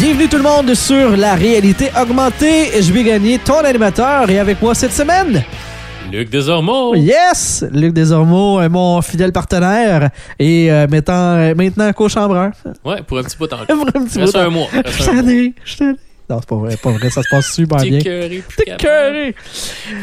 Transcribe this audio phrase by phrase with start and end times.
[0.00, 2.80] Bienvenue tout le monde sur la réalité augmentée.
[2.80, 5.42] Je vais gagner ton animateur et avec moi cette semaine,
[6.10, 6.94] Luc Desormeaux.
[6.94, 12.52] yes, Luc Desormeaux, euh, mon fidèle partenaire et euh, mettant, euh, maintenant co-chambreur.
[12.84, 14.38] Ouais, pour un petit bout en Pour un petit Reste bout.
[14.38, 14.68] un mois.
[14.72, 15.28] Je Reste t'en un mois.
[15.28, 15.96] ai, je t'en ai.
[16.30, 17.98] Non, c'est pas vrai, pas vrai, ça se passe super bien.
[17.98, 19.34] T'es écœuré.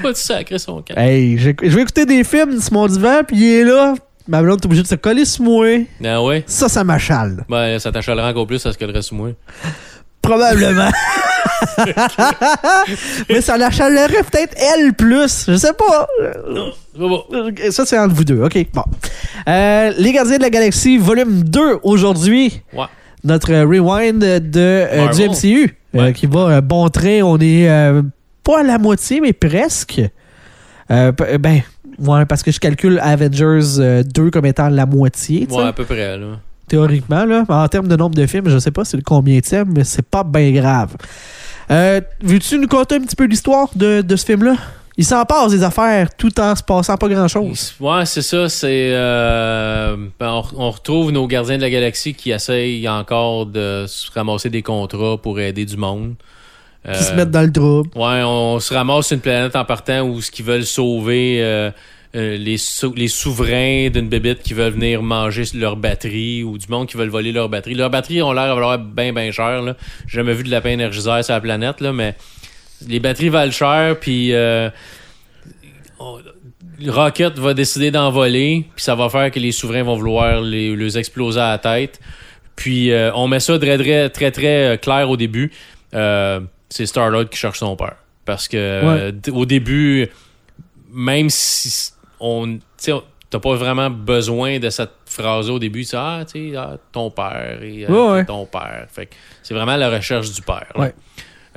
[0.03, 0.95] Pas du sacré son camp.
[0.97, 3.95] Hey, je vais écouter des films sur mon divan, puis il est là.
[4.29, 5.67] Ma blonde est obligée de se coller sur moi.
[6.03, 6.43] Ah ouais?
[6.47, 7.45] Ça, ça m'achale.
[7.47, 9.29] Ben, ça t'achalera encore plus à que le reste moi.
[10.27, 10.89] Probablement.
[13.29, 15.45] Mais ça l'achalerait peut-être elle plus.
[15.47, 16.07] Je sais pas.
[17.71, 18.41] Ça, c'est entre vous deux.
[18.43, 18.83] OK, bon.
[19.47, 22.61] Euh, Les Gardiens de la Galaxie, volume 2, aujourd'hui.
[22.73, 22.85] Ouais.
[23.23, 25.29] Notre rewind de, euh, du.
[25.29, 27.21] MCU, euh, qui va un bon train.
[27.23, 27.67] On est
[28.43, 30.01] pas à la moitié, mais presque.
[30.89, 31.61] Ben,
[31.99, 35.83] ouais, parce que je calcule Avengers euh, 2 comme étant la moitié, Ouais, à peu
[35.85, 36.25] près, là.
[36.67, 37.25] Théoriquement.
[37.25, 37.43] Là.
[37.49, 40.23] En termes de nombre de films, je sais pas c'est combien de mais c'est pas
[40.23, 40.95] bien grave.
[41.71, 44.55] Euh, Veux-tu nous conter un petit peu l'histoire de, de ce film-là?
[44.99, 47.75] Il s'en passe des affaires tout en se passant pas grand-chose.
[47.79, 48.49] Ouais, c'est ça.
[48.49, 48.89] C'est.
[48.93, 54.09] euh, ben, on, on retrouve nos gardiens de la galaxie qui essayent encore de se
[54.11, 56.15] ramasser des contrats pour aider du monde.
[56.83, 57.89] Qui Euh, se mettent dans le trouble.
[57.95, 61.41] Ouais, on se ramasse une planète en partant où ce qu'ils veulent sauver
[62.17, 66.67] euh, les, sou- les souverains d'une bébête qui veulent venir manger leur batterie ou du
[66.67, 67.75] monde qui veulent voler leur batterie.
[67.75, 69.61] Leurs batteries ont l'air de valoir bien, bien cher.
[69.61, 69.75] Là.
[70.07, 72.15] J'ai jamais vu de lapin énergiseur sur la planète, là, mais
[72.87, 74.69] les batteries valent cher, puis euh,
[75.99, 76.19] on-
[76.87, 80.97] Rocket va décider d'envoler, puis ça va faire que les souverains vont vouloir les, les
[80.97, 81.99] exploser à la tête.
[82.55, 85.51] Puis euh, on met ça très, très, très, très euh, clair au début.
[85.91, 87.95] C'est Star-Lord qui cherche son père.
[88.25, 90.07] Parce que au début,
[90.91, 92.59] même si on.
[93.29, 95.83] T'as pas vraiment besoin de cette phrase au début.
[95.83, 98.25] C'est Ah, tu sais, ah, ton père et euh, Ouais, ouais.
[98.25, 98.87] ton père.
[98.89, 99.09] Fait
[99.43, 100.67] c'est vraiment la recherche du père.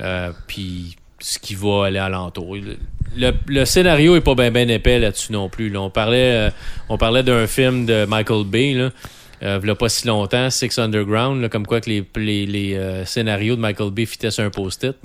[0.01, 2.55] Euh, Puis ce qui va aller alentour.
[2.55, 2.75] Le,
[3.15, 5.69] le, le scénario est pas bien ben épais là-dessus non plus.
[5.69, 5.79] là.
[5.81, 6.49] On parlait, euh,
[6.89, 8.89] on parlait d'un film de Michael Bay, là.
[9.43, 13.55] Euh, v'là pas si longtemps, Six Underground, là, comme quoi que les, les, les, scénarios
[13.55, 14.97] de Michael Bay fitaient sur un post-it.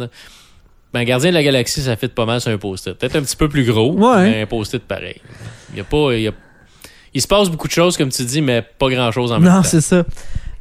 [0.98, 2.94] Ben, Gardien de la Galaxie, ça fit pas mal sur un post-it.
[2.94, 4.22] Peut-être un petit peu plus gros, Ouais.
[4.30, 5.20] mais un post-it pareil.
[5.72, 6.14] Il y a pas.
[6.14, 6.32] Il, y a-
[7.12, 9.56] il se passe beaucoup de choses, comme tu dis, mais pas grand-chose en même Non,
[9.58, 9.62] temps.
[9.64, 10.04] c'est ça.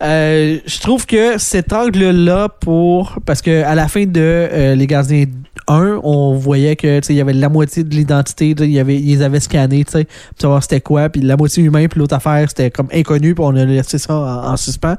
[0.03, 3.17] Euh, je trouve que cet angle-là pour.
[3.25, 5.23] Parce que à la fin de euh, Les Gardiens
[5.69, 8.99] 1, on voyait que tu sais, il y avait la moitié de l'identité, y avait,
[8.99, 9.39] ils avaient
[9.93, 13.35] sais, pour savoir c'était quoi, puis la moitié humain, puis l'autre affaire, c'était comme inconnu,
[13.35, 14.97] puis on a laissé ça en, en suspens.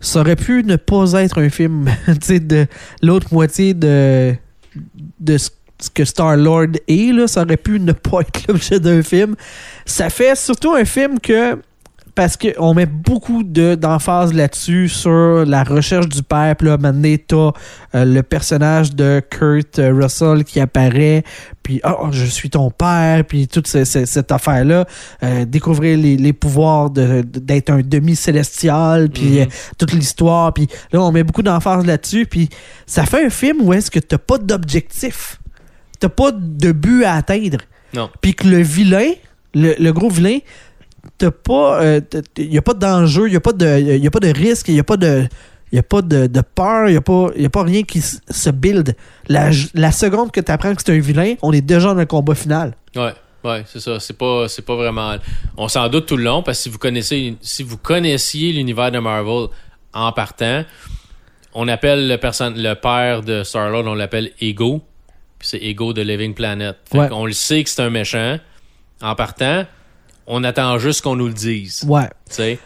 [0.00, 2.66] Ça aurait pu ne pas être un film, tu sais, de
[3.02, 4.34] l'autre moitié de,
[5.20, 5.50] de ce
[5.94, 9.36] que Star-Lord est, là, ça aurait pu ne pas être l'objet d'un film.
[9.86, 11.58] Ça fait surtout un film que
[12.18, 16.56] parce qu'on met beaucoup de- d'emphase là-dessus sur la recherche du père.
[16.56, 17.52] Puis là, maintenant, t'as
[18.00, 21.22] euh, le personnage de Kurt euh, Russell qui apparaît.
[21.62, 23.24] Puis, oh, je suis ton père.
[23.24, 24.84] Puis toute ce- ce- cette affaire-là.
[25.22, 29.10] Euh, découvrir les, les pouvoirs de- de- d'être un demi-célestial.
[29.10, 29.38] Puis Mhm.
[29.42, 29.44] euh,
[29.78, 30.52] toute l'histoire.
[30.52, 32.26] Puis là, on met beaucoup d'emphase là-dessus.
[32.26, 32.48] Puis
[32.84, 35.38] ça fait un film où est-ce que t'as pas d'objectif.
[36.00, 37.58] T'as pas de but à atteindre.
[37.94, 38.10] Non.
[38.20, 39.12] Puis que le vilain,
[39.54, 40.38] le, le gros vilain,
[41.18, 41.80] t'as pas.
[42.36, 44.68] Il n'y a pas d'enjeu, il n'y a, pas de- y a pas de risque,
[44.68, 45.26] il n'y a pas de.
[45.76, 48.48] A pas de, de peur, il n'y a, pas- y a pas rien qui se
[48.50, 48.96] build.
[49.28, 49.52] La,
[49.92, 52.74] seconde que tu apprends que c'est un vilain, on est déjà dans le combat final.
[52.96, 53.12] Ouais,
[53.44, 54.00] ouais, c'est ça.
[54.00, 55.16] C'est pas, c'est pas vraiment.
[55.58, 58.90] On s'en doute tout le long parce que si vous connaissez, si vous connaissiez l'univers
[58.90, 59.48] de Marvel
[59.92, 60.64] en partant,
[61.52, 64.80] on appelle le personne, le père de Star Lord, on l'appelle Ego.
[65.38, 66.76] Puis c'est Ego de Living Planet.
[66.90, 67.08] Fait Ouais.
[67.10, 68.38] qu'on le sait que c'est un méchant.
[69.02, 69.66] En partant,
[70.28, 71.84] on attend juste qu'on nous le dise.
[71.88, 72.08] Ouais.
[72.28, 72.58] Tu sais?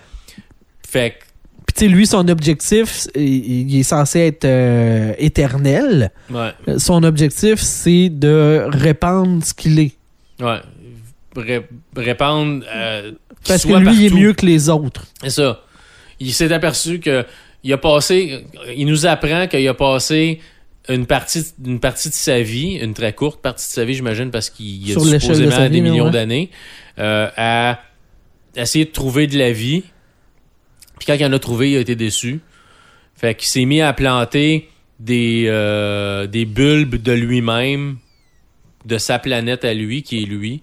[0.86, 1.24] Fait que,
[1.66, 6.10] Puis tu sais, lui, son objectif, il, est censé être euh, éternel.
[6.30, 9.92] ouais, Son objectif, c'est de répandre ce qu'il est.
[10.40, 10.58] ouais.
[11.34, 11.66] Ré-
[11.96, 12.62] répandre.
[12.74, 13.16] euh, qu'il
[13.48, 15.06] Parce que lui, il est mieux que les autres.
[15.22, 15.60] C'est ça.
[16.20, 17.24] Il s'est aperçu que
[17.64, 18.44] il a passé,
[18.76, 20.40] il nous apprend qu'il a passé
[20.88, 24.30] une partie, une partie de sa vie, une très courte partie de sa vie, j'imagine,
[24.30, 26.10] parce qu'il a Sur l'échelle de supposément sa vie, des millions ouais.
[26.10, 26.50] d'années,
[26.98, 27.80] euh, à
[28.56, 29.84] essayer de trouver de la vie.
[30.98, 32.40] Puis quand il en a trouvé, il a été déçu.
[33.14, 34.68] Fait qu'il s'est mis à planter
[34.98, 37.98] des, euh, des bulbes de lui-même,
[38.84, 40.62] de sa planète à lui, qui est lui,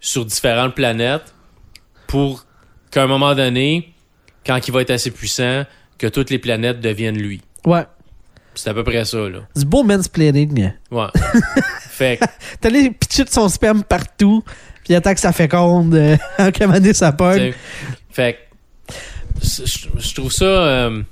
[0.00, 1.34] sur différentes planètes,
[2.08, 2.46] pour
[2.90, 3.92] qu'à un moment donné,
[4.44, 5.64] quand il va être assez puissant,
[5.98, 7.42] que toutes les planètes deviennent lui.
[7.64, 7.84] Ouais.
[8.54, 9.40] C'est à peu près ça, là.
[9.56, 10.72] Du beau mansplaining.
[10.90, 11.06] Ouais.
[11.90, 12.24] fait que,
[12.60, 14.42] T'as les pitcher de son sperme partout,
[14.84, 17.54] puis il attend que ça féconde, euh, en commander sa sais,
[18.10, 18.38] fait que,
[19.98, 20.44] je trouve ça.
[20.44, 21.02] euh,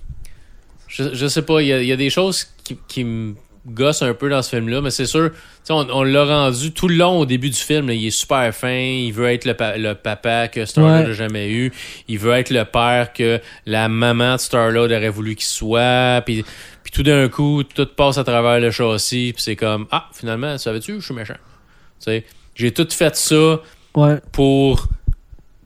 [0.89, 3.35] je, je sais pas, il y y a des choses qui, qui me
[3.67, 6.73] gossent un peu dans ce film-là, mais c'est sûr, tu sais, on, on l'a rendu
[6.73, 7.87] tout le long au début du film.
[7.89, 11.07] là, il est super fin, il veut être le, pa- le papa que Star-Lord Ouais.
[11.09, 11.71] n'a jamais eu,
[12.09, 16.45] il veut être le père que la maman de Star-Lord aurait voulu qu'il soit, puis,
[16.91, 20.57] puis tout d'un coup, tout passe à travers le châssis, puis c'est comme, ah, finalement,
[20.57, 21.35] savais-tu, je suis méchant.
[21.35, 22.25] Tu sais,
[22.55, 23.61] j'ai tout fait ça
[23.95, 24.17] Ouais.
[24.33, 24.89] pour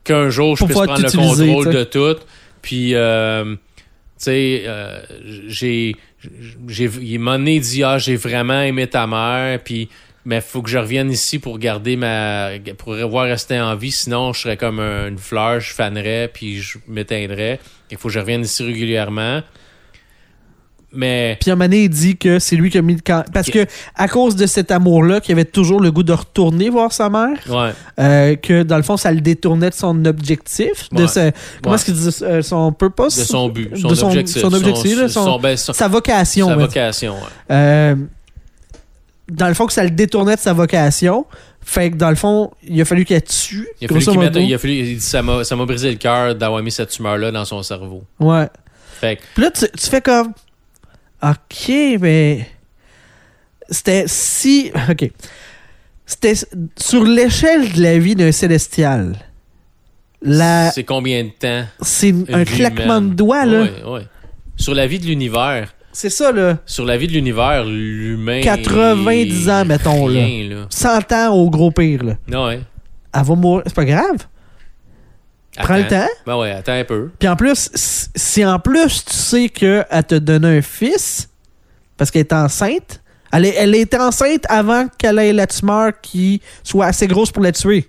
[0.03, 2.17] qu'un jour je Pour puisse prendre le contrôle de tout.
[2.61, 3.85] Puis, euh, tu
[4.17, 5.01] sais, euh,
[5.47, 5.95] j'ai,
[6.67, 9.89] j'ai, il m'a donné dit, ah, j'ai vraiment aimé ta mère, puis,
[10.25, 12.49] mais faut que je revienne ici pour garder ma,
[12.79, 16.61] pour revoir rester en vie, sinon je serais comme un- une fleur, je fanerais, puis
[16.61, 17.61] je m'éteindrais.
[17.93, 19.43] Il faut que je revienne ici régulièrement.
[20.95, 23.25] Mais, donné, il dit que c'est lui qui a mis le camp.
[23.33, 26.93] Parce que, à cause de cet amour-là, qu'il avait toujours le goût de retourner voir
[26.93, 31.07] sa mère, ouais, euh, que dans le fond, ça le détournait de son objectif, de
[31.07, 31.31] sa-
[31.63, 31.75] comment Ouais.
[31.77, 33.17] est-ce qu'il dit euh, son purpose?
[33.17, 34.43] De son but, son de son, objectif.
[34.43, 36.49] son objectif, là, son- ben, son- sa vocation.
[36.49, 37.15] sa vocation.
[37.51, 37.95] Euh,
[39.31, 41.25] dans le fond, que ça le détournait de sa vocation.
[41.65, 43.69] Fait que dans le fond, il a fallu qu'elle tue.
[43.81, 45.91] Il a fallu qu'il mette- il a fallu, il dit, ça m'a, ça m'a brisé
[45.91, 48.03] le cœur d'avoir mis cette tumeur-là dans son cerveau.
[48.19, 48.49] Ouais.
[49.01, 50.33] Fait que, Puis là, tu, tu fais comme.
[51.23, 51.71] Ok,
[52.01, 52.47] mais.
[53.69, 54.73] C'était si.
[54.91, 55.11] Ok.
[56.05, 56.35] C'était
[56.77, 59.17] sur l'échelle de la vie d'un célestial.
[60.21, 60.71] La...
[60.71, 61.65] c'est combien de temps?
[61.81, 63.11] C'est un claquement humaine?
[63.11, 63.63] de doigts, là.
[63.63, 64.07] Ouais, ouais.
[64.57, 65.75] Sur la vie de l'univers.
[65.93, 66.59] C'est ça, là.
[66.65, 68.41] Sur la vie de l'univers, l'humain.
[68.41, 70.67] 90 ans, mettons, rien, là.
[70.71, 72.47] 100 ans au gros pire, là.
[72.47, 72.61] Ouais.
[73.15, 73.63] Elle va mourir.
[73.67, 74.27] C'est pas grave.
[75.59, 76.09] Prends le temps.
[76.27, 77.11] Ben ouais, attends un peu.
[77.19, 81.29] Puis en plus, si- en plus tu sais qu'elle te donne un fils,
[81.97, 83.03] parce qu'elle est enceinte,
[83.33, 87.43] elle, est- elle était enceinte avant qu'elle ait la tumeur qui soit assez grosse pour
[87.43, 87.89] la tuer.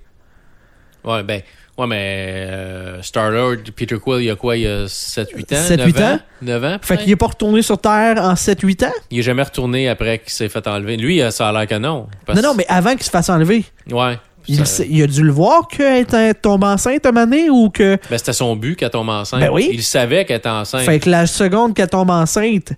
[1.03, 1.41] Ouais, ben.
[1.75, 4.55] Ouais, mais euh, Star-Lord, Peter Quill, il y a quoi?
[4.55, 5.61] Il y a 7-8 ans?
[5.67, 6.19] 7, 9 8 ans?
[6.43, 6.77] 9 ans?
[6.83, 8.91] Fait qu'il est pas retourné sur Terre en 7-8 ans?
[9.09, 10.97] Il est jamais retourné après qu'il s'est fait enlever.
[10.97, 12.07] Lui, euh, ça a l'air que non.
[12.27, 13.65] Parce- Non, non, mais avant qu'il se fasse enlever.
[13.89, 14.19] Ouais.
[14.47, 17.49] Il, Ça- sait- il a dû le voir qu'elle était tombée enceinte un moment donné
[17.49, 17.97] ou que.
[18.09, 19.39] Ben, c'était son but qu'elle tombe enceinte.
[19.39, 19.69] Ben oui.
[19.73, 20.81] Il savait qu'elle était enceinte.
[20.81, 22.73] Fait que la seconde qu'elle tombe enceinte,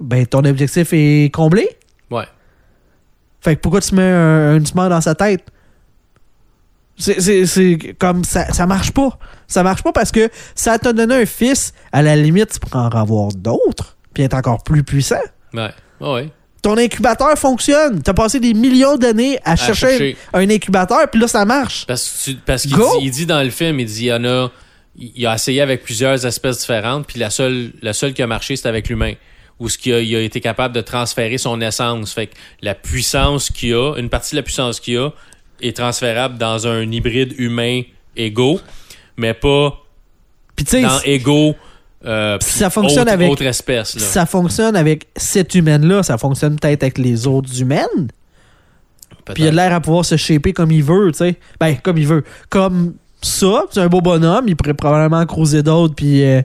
[0.00, 1.68] ben ton objectif est comblé?
[2.10, 2.24] Ouais.
[3.40, 5.44] Fait que pourquoi tu mets un, un tumeur dans sa tête?
[6.96, 9.18] C'est- C'est c'est comme ça, ça marche pas.
[9.46, 12.80] Ça marche pas parce que ça t'a donné un fils, à la limite, tu pourras
[12.86, 15.16] en avoir d'autres, puis être encore plus puissant.
[15.54, 15.70] Ouais.
[16.00, 16.30] Ouais, ouais.
[16.62, 18.02] Ton incubateur fonctionne.
[18.02, 20.16] T'as passé des millions d'années à, chercher, chercher.
[20.32, 21.86] un incubateur, puis là, ça marche.
[21.86, 24.24] Parce, tu- parce qu'il dit, il dit dans le film, il dit, il y en
[24.24, 24.50] a,
[24.98, 28.56] il a essayé avec plusieurs espèces différentes, puis la seule, la seule qui a marché,
[28.56, 29.14] c'est avec l'humain.
[29.60, 32.12] Où ce qu'il a, il a été capable de transférer son essence.
[32.12, 35.10] Fait que la puissance qu'il a, une partie de la puissance qu'il a,
[35.60, 37.82] est transférable dans un hybride humain
[38.16, 38.60] égaux,
[39.16, 39.84] mais pas
[40.66, 41.56] sais, dans égaux,
[42.04, 44.00] euh, ça fonctionne autre, avec- autre espèce, là.
[44.00, 48.08] ça fonctionne avec cette humaine-là, ça fonctionne peut-être avec les autres humaines.
[49.34, 51.36] Puis il a de l'air à pouvoir se shaper comme il veut, tu sais.
[51.60, 52.24] Ben, comme il veut.
[52.48, 56.40] Comme ça, c'est un beau bonhomme, il pourrait probablement croiser d'autres, puis euh,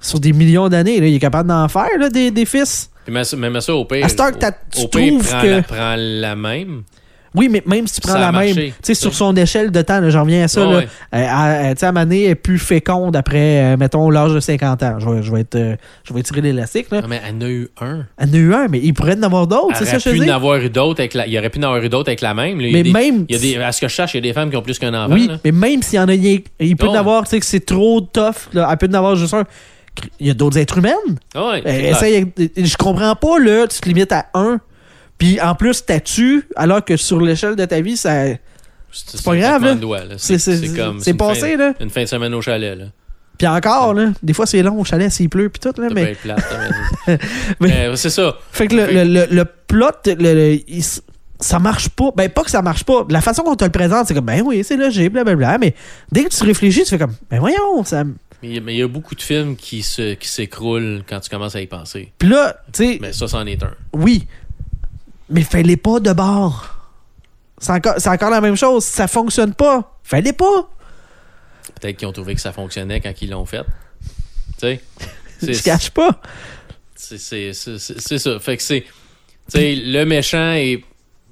[0.00, 2.90] sur des millions d'années, il est capable d'en faire, là, des, des fils.
[3.04, 3.36] Puis mets ça-
[3.74, 4.04] au pire.
[4.04, 5.60] À que au- tu au pire, trouves que-
[5.96, 6.82] la même.
[7.38, 9.80] Oui, mais même si tu prends Ça la même, tu sais, sur son échelle de
[9.82, 10.82] temps, j'en reviens à ça, là,
[11.14, 11.26] euh,
[11.70, 14.96] à- tu sais, Mané est plus féconde après, euh, mettons, l'âge de 50 ans.
[14.98, 17.00] Je vais, je vais être, euh, je vais tirer l'élastique, là.
[17.00, 18.04] Non, mais elle en a eu un.
[18.18, 21.38] Elle en a eu un, mais il pourrait en avoir d'autres, c'est ça je il
[21.38, 22.60] aurait pu en avoir eu d'autres avec la même.
[22.60, 22.68] là.
[22.72, 24.22] Mais des- même- il y a des, à ce que je cherche, il y a
[24.22, 25.12] des femmes qui ont plus qu'un enfant.
[25.14, 25.38] Oui, là.
[25.44, 26.90] mais même s'il y en a, il, il peut Oh.
[26.90, 29.44] en avoir, tu sais, que c'est trop tough, là, elle peut en avoir juste un.
[30.20, 30.90] Il y a d'autres êtres humains.
[31.34, 31.90] Euh, c'est clair.
[31.90, 32.26] essaye-
[32.56, 34.60] je comprends pas, là, tu te limites à un.
[35.18, 38.24] Puis en plus, t'as tu alors que sur l'échelle de ta vie, ça.
[38.92, 39.74] c'est pas grave, là.
[40.04, 40.14] là.
[40.18, 41.74] C'est- c'est- comme- c'est passé, fin- là.
[41.80, 42.78] Une fin de semaine au chalet.
[42.78, 42.84] Là.
[43.36, 45.94] Puis encore, là, des fois c'est long au chalet s'il pleut, puis tout, là, Ça
[45.94, 46.12] peut mais.
[46.12, 46.68] être plate, hein,
[47.06, 47.18] mais-
[47.60, 48.36] Mais- Mais c'est ça.
[48.52, 50.82] Fait que le, Fait- le, le, le plot, le- il
[51.40, 52.10] ça marche pas.
[52.16, 53.06] Ben, pas que ça marche pas.
[53.10, 55.58] La façon qu'on te le présente, c'est comme, ben oui, c'est logique, blablabla.
[55.58, 55.72] Mais
[56.10, 58.02] dès que tu réfléchis, tu fais comme, ben voyons, ça.
[58.02, 61.02] Mais il y a- mais il y a beaucoup de films qui se qui s'écroulent
[61.08, 62.12] quand tu commences à y penser.
[62.18, 63.70] Puis là, tu sais, Mais ça, c'en est un.
[63.92, 64.26] oui,
[65.30, 66.74] mais fais-les pas de bord.
[67.58, 68.84] C'est encore, c'est encore la même chose.
[68.84, 69.98] Ça fonctionne pas.
[70.02, 70.70] Fais-les pas.
[71.80, 73.64] Peut-être qu'ils ont trouvé que ça fonctionnait quand ils l'ont fait.
[74.58, 74.80] Tu sais?
[75.42, 76.20] Je cache pas.
[76.94, 78.38] C'est ça.
[78.40, 78.80] Fait que c'est.
[78.80, 78.86] Tu
[79.48, 80.82] sais, le méchant est.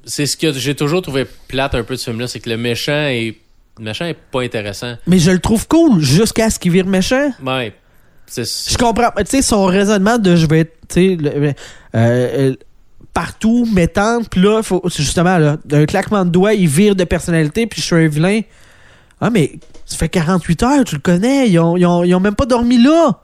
[0.04, 2.56] C'est ce que j'ai toujours trouvé plate un peu de ce film-là, c'est que le
[2.56, 3.36] méchant est.
[3.78, 4.96] Le méchant est pas intéressant.
[5.06, 7.30] Mais je le trouve cool jusqu'à ce qu'il vire méchant.
[7.44, 7.74] Ouais.
[8.34, 9.10] Je comprends.
[9.18, 11.52] Tu sais, son raisonnement de je vais être, tu sais, euh,
[11.94, 12.54] euh,
[13.16, 17.66] partout, mettant, puis là, faut, justement, là, d'un claquement de doigts, il vire de personnalité,
[17.66, 18.42] puis je suis un vilain.
[19.23, 19.52] Ah, mais
[19.87, 22.44] ça fait 48 heures, tu le connais, ils ont, ils ont, ils ont même pas
[22.44, 23.18] dormi là.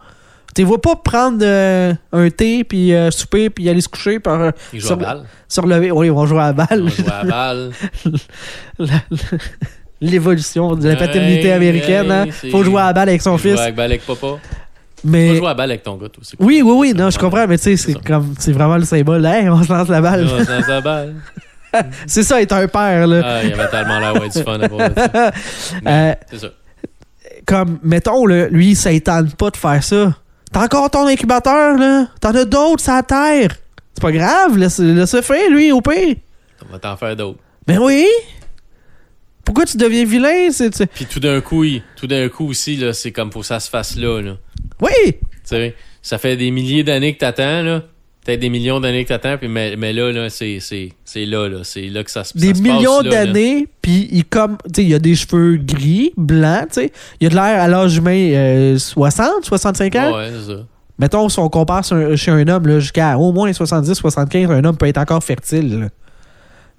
[0.54, 4.40] Tu vois pas prendre euh, un thé, puis euh, souper, puis aller se coucher, par,
[4.40, 5.24] euh, Il joue sur, à balle.
[5.46, 5.90] se relever.
[5.90, 6.88] Oui, ils vont jouer à la Il balle.
[6.88, 7.70] joue à balle.
[10.00, 12.10] L'évolution de la paternité américaine.
[12.10, 12.24] hein.
[12.50, 13.60] Faut jouer à la balle avec son Il joue fils.
[13.60, 14.38] avec balle avec papa.
[15.04, 15.36] Mais...
[15.36, 16.34] jouer à balle avec ton gars, aussi.
[16.38, 17.98] Oui, oui, oui, non, je comprends, mais tu sais, c'est ça.
[18.06, 19.24] comme, c'est vraiment le symbole.
[19.26, 20.26] Hey, on se lance la balle.
[20.38, 21.14] Ah, dans sa balle.
[22.06, 23.22] C'est ça, être un père, là.
[23.24, 25.30] Ah, il avait tellement l'air ouais, du fun à ça.
[25.86, 26.48] Euh, C'est ça.
[27.46, 30.14] comme, mettons, là, lui, ça étane pas de faire ça.
[30.52, 32.08] T'as encore ton incubateur, là.
[32.20, 33.56] T'en as d'autres la terre.
[33.94, 36.16] C'est pas grave, laisse, laisse faire, lui, au pire.
[36.68, 37.38] On va t'en faire d'autres.
[37.66, 38.06] Ben oui.
[39.44, 40.50] Pourquoi tu deviens vilain?
[40.50, 43.46] C'est, Puis tout d'un coup, il- tout d'un coup aussi, là, c'est comme faut que
[43.46, 44.20] ça se fasse là.
[44.20, 44.32] là.
[44.82, 44.88] Oui!
[45.06, 47.82] Tu sais, ça fait des milliers d'années que t'attends, là.
[48.24, 51.48] Peut-être des millions d'années que t'attends, puis mais, mais là, là, c'est, c'est, c'est là,
[51.48, 51.58] là.
[51.64, 54.82] C'est là que ça, se- ça Des se millions passe, d'années, puis il comme, tu
[54.82, 56.92] sais, il a des cheveux gris, blancs, tu sais.
[57.20, 60.16] Il a de l'air à l'âge humain euh, 60, 65 ans.
[60.16, 60.58] Ouais, c'est ça.
[60.98, 64.64] Mettons, si on compare sur chez un homme là, jusqu'à au moins 70, 75, un
[64.64, 65.80] homme peut être encore fertile.
[65.80, 65.86] là.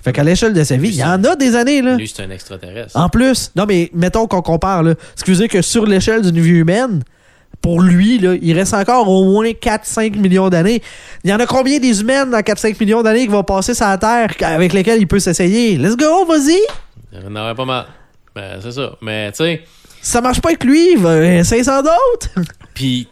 [0.02, 1.98] Fait qu'à l'échelle de sa vie, il y en a des années, là.
[1.98, 2.98] Lui, c'est un extraterrestre.
[2.98, 4.94] En plus, non, mais mettons qu'on compare, là.
[5.18, 7.04] Ce qui veut dire que sur l'échelle d'une vie humaine,
[7.64, 10.82] pour lui, là, il reste encore au moins 4-5 millions d'années.
[11.24, 13.88] Il y en a combien des humaines dans 4-5 millions d'années qui vont passer sur
[13.88, 15.78] la Terre avec lesquelles il peut s'essayer?
[15.78, 16.60] Let's go, vas-y!
[17.14, 17.86] Il y en aurait pas mal.
[18.36, 18.96] Ben, c'est ça.
[19.02, 19.62] Mais, tu sais,
[20.02, 22.30] ça marche pas avec lui, va- 500 d'autres!
[22.74, 23.08] Puis,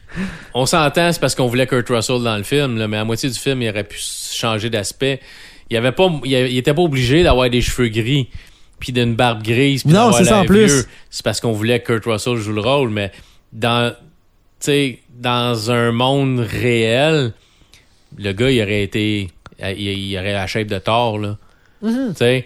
[0.54, 3.30] on s'entend, c'est parce qu'on voulait Kurt Russell dans le film, là, mais à moitié
[3.30, 5.22] du film, il aurait pu changer d'aspect.
[5.70, 8.28] Il avait pas, il, il était pas obligé d'avoir des cheveux gris,
[8.80, 10.66] puis d'une barbe grise, puis Non, d'avoir c'est ça, l'air en plus.
[10.66, 10.86] vieux.
[11.10, 13.12] C'est parce qu'on voulait que Kurt Russell joue le rôle, mais
[13.54, 13.94] dans,
[14.66, 17.34] sais, dans un monde réel,
[18.18, 21.38] le gars, il aurait été, il, il aurait la shape de Thor, là.
[21.82, 22.10] Mhm.
[22.12, 22.46] Tu sais,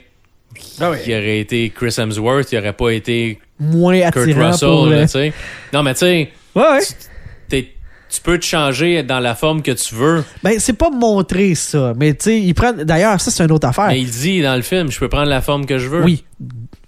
[0.79, 4.85] Ah il aurait été Chris Hemsworth, il aurait pas été Moins Kurt attirant Russell, pour...
[4.87, 5.33] là, euh, tu sais.
[5.73, 6.79] Non, mais tu sais, Ouais, ouais.
[8.15, 10.23] Tu peux te changer dans la forme que tu veux.
[10.43, 11.93] Ben, c'est pas montré, ça.
[11.97, 12.83] Mais, tu sais, ils prennent...
[12.83, 13.87] D'ailleurs, ça, c'est une autre affaire.
[13.87, 16.03] Mais il dit dans le film, je peux prendre la forme que je veux.
[16.03, 16.23] Oui.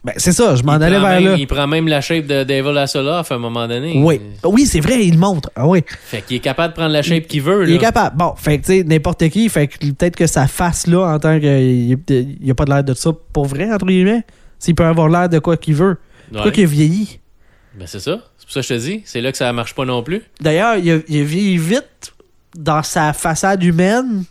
[0.03, 1.35] Ben, c'est ça, je m'en Il allais prend vers même- là.
[1.37, 4.01] Il prend même la shape de David Hasselhoff à un moment donné.
[4.01, 4.21] Oui.
[4.45, 5.49] Oui, c'est vrai, il le montre.
[5.55, 5.83] Ah oui.
[5.87, 7.67] Fait qu'il est capable de prendre la shape qu'il veut.
[7.67, 8.15] Il est capable.
[8.15, 11.19] Bon, fait que, tu sais, n'importe qui, fait que peut-être que sa face là, en
[11.19, 11.61] tant que.
[11.61, 11.97] Il
[12.41, 14.23] n'y a pas de l'air de ça pour vrai, entre guillemets.
[14.59, 15.97] S'il peut avoir l'air de quoi qu'il veut.
[16.33, 16.41] Ouais.
[16.41, 17.19] Quoi qu'il a vieilli.
[17.77, 18.17] Ben c'est ça.
[18.47, 19.01] Pour ça que je te dis.
[19.05, 20.21] C'est là que ça marche pas non plus.
[20.41, 22.13] D'ailleurs, il a, il a vieilli vite
[22.57, 24.23] dans sa façade humaine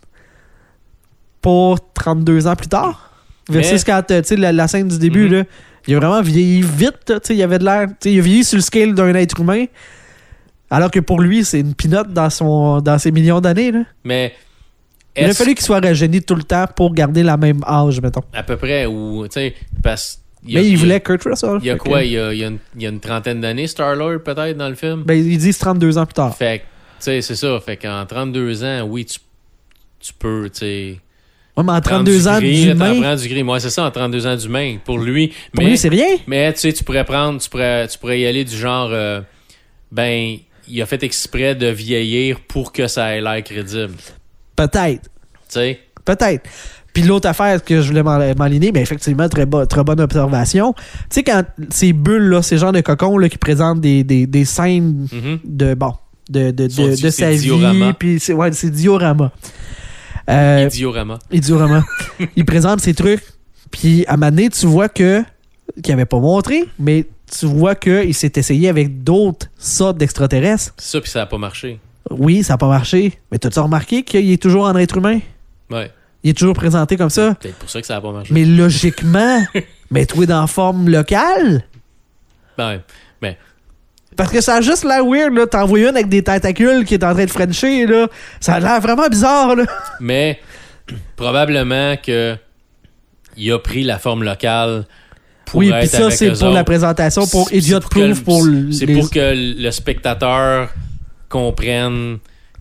[1.41, 3.11] pour 32 ans plus tard.
[3.49, 5.33] Versus Mais- quand, euh, tu sais, la, la scène du début, Mhm.
[5.33, 5.43] là,
[5.87, 7.05] il a vraiment vieilli vite.
[7.05, 7.87] Tu sais, il avait de l'air.
[7.87, 9.65] Tu sais, il a vieilli sur le scale d'un être humain.
[10.69, 13.71] Alors que pour lui, c'est une pinotte dans, son, dans ses millions d'années.
[13.71, 13.83] là.
[14.03, 14.33] Mais
[15.15, 18.21] Il a fallu qu'il soit rajeuni tout le temps pour garder la même âge, mettons.
[18.33, 21.57] à peu près ou tu sais parce Mais il voulait Kurt Russell.
[21.61, 22.03] Il y a quoi?
[22.03, 24.19] il y a, il y a une, il y a une trentaine d'années Star Lord
[24.23, 25.03] peut-être dans le film?
[25.03, 26.35] Ben, ils disent 32 ans plus tard.
[26.35, 26.67] Fait que tu
[26.99, 27.59] sais c'est ça.
[27.59, 29.19] Fait qu'en 32 ans, oui tu
[29.99, 30.97] tu peux tu sais.
[31.57, 33.41] Ouais, mais en prendre 32 du ans d'humain, du gris.
[33.41, 34.77] Moi, c'est ça, en 32 ans d'humain.
[34.85, 35.29] Pour lui.
[35.29, 36.17] pour mais, lui, c'est rien.
[36.27, 39.21] mais tu sais, tu pourrais prendre, tu pourrais, tu pourrais y aller du genre, euh,
[39.91, 40.37] ben,
[40.67, 43.95] il a fait exprès de vieillir pour que ça ait l'air crédible.
[43.97, 44.13] Tu
[44.55, 45.09] Peut-être.
[45.47, 45.79] sais?
[46.05, 46.47] Peut-être.
[46.97, 50.73] Puis l'autre affaire que je voulais m'enligner, mais effectivement, très, bo- très bonne observation.
[50.73, 54.25] Tu sais, quand ces bulles, là, ces genres de cocons là, qui présentent des, des,
[54.25, 55.39] des scènes Mhm.
[55.43, 55.93] de, bon,
[56.29, 57.93] de, de, de, de sa vie, diorama?
[57.93, 59.31] puis c'est ouais, c'est diorama.
[60.29, 61.19] Euh, Idiorama.
[61.31, 61.83] Vraiment.
[62.35, 63.23] il présente ses trucs.
[63.69, 65.23] Puis à un moment donné, tu vois que.
[65.83, 70.73] qu'il avait pas montré, mais tu vois qu'il s'est essayé avec d'autres sortes d'extraterrestres.
[70.77, 71.79] C'est ça, puis ça a pas marché.
[72.09, 73.13] Oui, ça n'a pas marché.
[73.31, 75.19] Mais t'as-tu remarqué qu'il est toujours en être humain?
[75.69, 75.91] Ouais.
[76.27, 77.35] Il est toujours présenté comme ça.
[77.39, 78.33] Peut-être pour ça que ça a pas marché.
[78.33, 79.41] Mais logiquement,
[79.91, 81.63] mais toi dans forme locale.
[82.57, 82.81] Ben,
[84.17, 85.47] Parce que ça a juste l'air weird, là.
[85.47, 88.09] T'en vois une avec des tentacules qui est en train de frencher, là.
[88.41, 89.63] Ça a l'air vraiment bizarre, là.
[90.01, 90.37] mais
[91.15, 92.35] probablement que
[93.37, 94.85] il a pris la forme locale
[95.45, 98.43] pour oui, être puis ça, c'est pour la présentation, pour Idiot Proof, le- pour
[98.73, 100.73] C'est les- pour que le spectateur
[101.29, 102.17] comprenne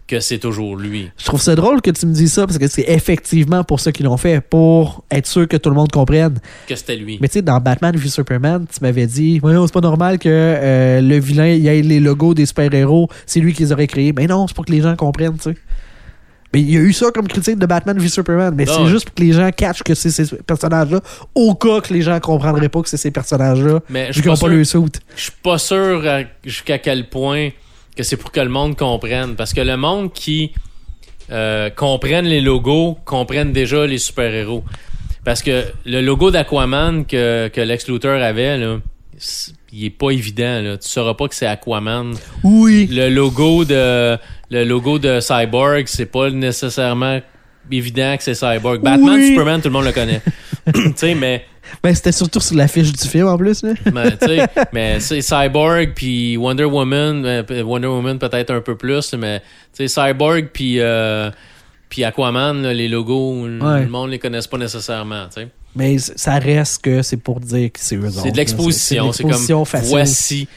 [0.06, 1.10] que c'est toujours lui.
[1.18, 3.90] Je trouve ça drôle que tu me dises ça parce que c'est effectivement pour ça
[3.92, 6.38] qu'ils l'ont fait, pour être sûr que tout le monde comprenne.
[6.68, 7.18] Que c'était lui.
[7.20, 10.28] Mais tu sais, dans Batman v Superman, tu m'avais dit, Voyons, c'est pas normal que
[10.28, 14.12] euh, le vilain il ait les logos des super-héros, c'est lui qui les aurait créés.
[14.16, 15.56] Mais non, c'est pour que les gens comprennent, tu sais.
[16.54, 18.86] Mais il y a eu ça comme critique de Batman v Superman, mais c'est ouais.
[18.88, 21.00] juste pour que les gens catchent que c'est ces personnages-là,
[21.34, 24.30] au cas que les gens comprendraient pas que c'est ces personnages-là, Mais je vu qu'ils
[24.30, 24.78] pas n'ont pas le suit.
[25.16, 27.48] je suis pas sûr à- jusqu'à quel point
[27.96, 29.34] que c'est pour que le monde comprenne.
[29.36, 30.52] Parce que le monde qui
[31.32, 34.64] euh, comprenne les logos comprenne déjà les super-héros.
[35.24, 38.78] Parce que le logo d'Aquaman que, que Lex Luthor avait, là,
[39.72, 40.62] il est pas évident.
[40.62, 40.76] Là.
[40.76, 42.14] Tu sauras pas que c'est Aquaman.
[42.44, 42.86] Oui.
[42.90, 44.16] Le logo de
[44.50, 47.20] le logo de Cyborg, c'est pas nécessairement
[47.70, 48.80] évident que c'est Cyborg.
[48.82, 49.28] Batman, Oui.
[49.30, 50.20] Superman, tout le monde le connaît.
[50.72, 51.44] tu sais, mais
[51.82, 53.62] Ben, c'était surtout sur l'affiche du film en plus.
[53.62, 53.74] Là.
[54.72, 59.42] mais, c'est Cyborg puis Wonder Woman, euh, p- Wonder Woman peut-être un peu plus, mais
[59.72, 61.30] Cyborg puis euh,
[61.88, 63.82] puis Aquaman, là, les logos, Ouais.
[63.82, 65.26] le monde les connaisse pas nécessairement.
[65.74, 68.10] Mais ça reste que c'est pour dire que c'est eux.
[68.10, 69.88] C'est de l'exposition, c'est de l'exposition comme facile.
[69.90, 70.48] voici,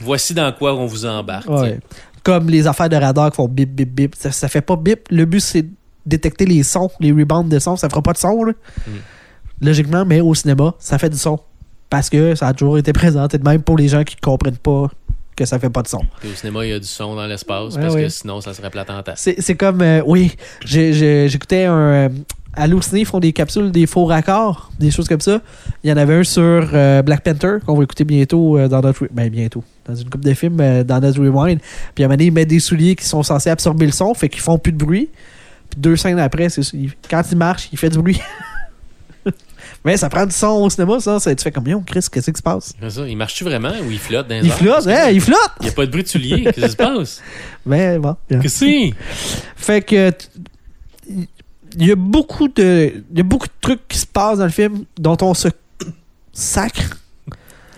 [0.00, 1.48] voici dans quoi on vous embarque.
[1.48, 1.78] Ouais.
[2.22, 4.14] Comme les affaires de radar qui font bip, bip, bip.
[4.14, 5.08] Ça, ça fait pas bip.
[5.10, 5.68] Le but, c'est de
[6.04, 7.76] détecter les sons, les rebounds de sons.
[7.76, 8.52] Ça fera pas de son, là.
[8.86, 8.90] Mm.
[9.60, 11.38] Logiquement, mais au cinéma, ça fait du son.
[11.90, 14.88] Parce que ça a toujours été présenté de même pour les gens qui comprennent pas
[15.34, 16.00] que ça fait pas de son.
[16.24, 18.02] Au cinéma, il y a du son dans l'espace Ouais, parce ouais.
[18.04, 19.00] que sinon ça serait plate en.
[19.16, 19.80] C'est c'est comme.
[19.82, 20.34] euh, oui,
[20.64, 21.76] j'écoutais un.
[21.76, 22.08] euh,
[22.54, 25.40] Halluciné, ils font des capsules, des faux raccords, des choses comme ça.
[25.84, 28.80] Il y en avait un sur euh, Black Panther qu'on va écouter bientôt euh, dans
[28.80, 29.04] notre.
[29.04, 29.62] re- Ben, bientôt.
[29.86, 31.60] Dans une couple de films, euh, dans notre rewind.
[31.94, 34.12] Puis à un moment donné, ils mettent des souliers qui sont censés absorber le son,
[34.14, 35.08] fait qu'ils font plus de bruit.
[35.70, 36.62] Puis deux scènes après, c'est
[37.08, 38.20] quand il marche, il fait du bruit.
[39.84, 41.20] Mais ça prend du son au cinéma, ça.
[41.20, 42.74] ça tu fais comme, yo, Chris, qu'est-ce qui se passe?
[42.88, 43.06] Ça.
[43.08, 45.50] Il marche-tu vraiment ou il flotte dans les Il flotte, hein, il flotte!
[45.60, 46.42] Il n'y a pas de bruit de soulier.
[46.44, 47.22] Qu'est-ce qui se passe?
[47.64, 48.16] Mais bon.
[48.28, 48.40] bien.
[48.40, 48.94] Qu'est-ce que c'est?
[49.56, 50.12] Fait que
[51.76, 54.44] il y a beaucoup de il y a beaucoup de trucs qui se passent dans
[54.44, 55.48] le film dont on se
[56.32, 56.96] sacre.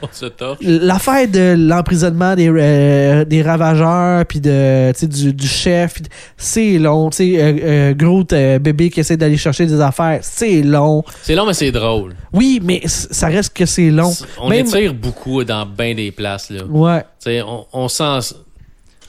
[0.02, 0.58] On se torche.
[0.62, 5.94] L'affaire de l'emprisonnement des, euh, des ravageurs puis de du, du chef,
[6.36, 7.10] c'est long.
[7.10, 11.02] Tu euh, euh, Groot, euh, bébé qui essaie d'aller chercher des affaires, c'est long.
[11.22, 12.14] C'est long, mais c'est drôle.
[12.32, 14.12] Oui, mais ça reste que c'est long.
[14.40, 16.50] On Même- étire beaucoup dans bien des places.
[16.50, 16.64] Là.
[16.64, 17.04] Ouais.
[17.46, 18.34] On, on sent.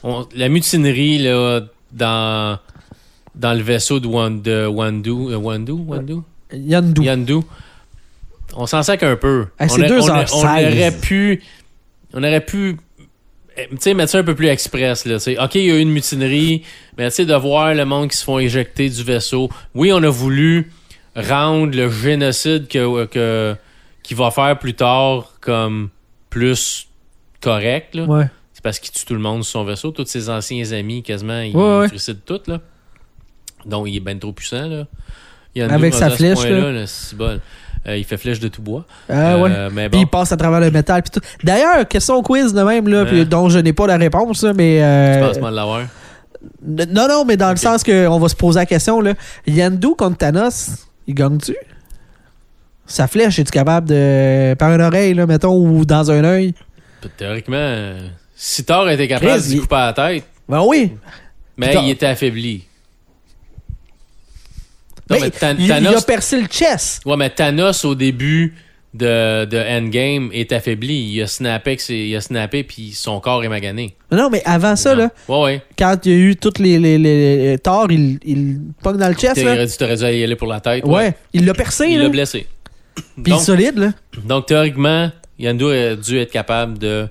[0.03, 2.57] on- la mutinerie là, dans,
[3.35, 5.09] dans le vaisseau de, Wan- de Wandu.
[5.31, 5.71] euh, Wandu?
[5.73, 6.15] Wandu?
[6.53, 7.03] Yandu.
[7.03, 7.35] Yandu.
[8.55, 9.47] On s'en sac un peu.
[9.59, 11.41] Hey, on, a- deux on a- aurait pu.
[12.13, 12.77] On aurait pu.
[13.57, 15.15] eh, Tu sais, mettre ça un peu plus express, là.
[15.15, 16.63] OK, il y a eu une mutinerie,
[16.97, 19.49] mais tu sais, de voir le monde qui se font éjecter du vaisseau.
[19.73, 20.71] Oui, on a voulu
[21.15, 23.55] rendre le génocide que, que,
[24.03, 25.89] qu'il va faire plus tard comme
[26.29, 26.87] plus
[27.41, 28.03] correct, là.
[28.03, 28.25] Ouais.
[28.53, 29.91] C'est parce qu'il tue tout le monde sur son vaisseau.
[29.91, 32.13] Tous ses anciens amis, quasiment, ils Ouais, ouais.
[32.25, 32.59] tout, là.
[33.65, 34.85] Donc, il est ben trop puissant, là.
[35.55, 36.71] Il y en a Avec sa flèche, là.
[36.71, 37.39] là, c'est bon.
[37.87, 38.85] Euh, il fait flèche de tout bois.
[39.09, 39.49] Ah ouais.
[39.51, 40.03] Euh, mais Puis bon.
[40.03, 41.01] il passe à travers le métal.
[41.01, 41.27] puis tout.
[41.43, 44.77] D'ailleurs, question quiz de même, là, puis dont je n'ai pas la réponse, mais.
[44.79, 44.83] Je
[45.23, 45.81] euh, pense mal l'avoir?
[46.63, 49.13] non, non, mais dans le sens qu'on va se poser la question, là.
[49.47, 51.55] Yandu contre Thanos, il gagne-tu?
[52.85, 54.53] Sa flèche, es-tu capable de.
[54.55, 56.53] par une oreille, là, mettons, ou dans un œil?
[57.17, 57.93] Théoriquement,
[58.35, 60.93] si Thor était capable de il- couper la tête, Ben oui.
[61.57, 62.65] mais il était affaibli.
[65.11, 67.01] Non, Mais mais Than- il, il a percé le chest.
[67.05, 68.55] ouais, mais Thanos, au début
[68.93, 71.11] de, de Endgame, est affaibli.
[71.13, 73.95] Il a snappé, il a snappé puis son corps est magané.
[74.11, 75.03] Non, mais avant ça, Non.
[75.03, 75.61] là, Ouais, ouais.
[75.77, 76.77] quand il y a eu toutes les.
[76.79, 79.53] les, les, les Thor, il, il pogne dans le chest, là.
[79.53, 80.83] T'aurais dû, t'aurais dû y aller pour la tête.
[80.85, 81.13] Ouais.
[81.33, 82.47] Il l'a percé, Il l'a blessé.
[82.95, 83.93] Puis il est Donc, solide, là.
[84.25, 87.07] donc, théoriquement, Yandu a dû être capable de.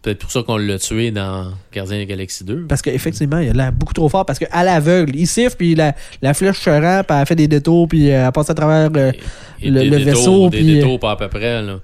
[0.00, 2.66] Peut-être pour ça qu'on l'a tué dans Gardien de la Galaxie 2.
[2.68, 4.24] Parce qu'effectivement, il a l'air beaucoup trop fort.
[4.24, 7.48] Parce qu'à l'aveugle, il siffle, puis la, la flèche se rend, puis elle fait des
[7.48, 8.90] détours, puis euh, elle passe à travers.
[8.96, 9.12] euh,
[9.60, 11.80] Et le- des le détours, vaisseau, Des puis, euh, détours pas à peu près, là.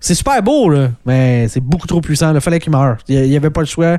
[0.00, 0.90] C'est super beau, là.
[1.06, 2.34] Mais c'est beaucoup trop puissant.
[2.34, 2.96] Il fallait qu'il meure.
[3.08, 3.98] Il n'y avait pas le choix.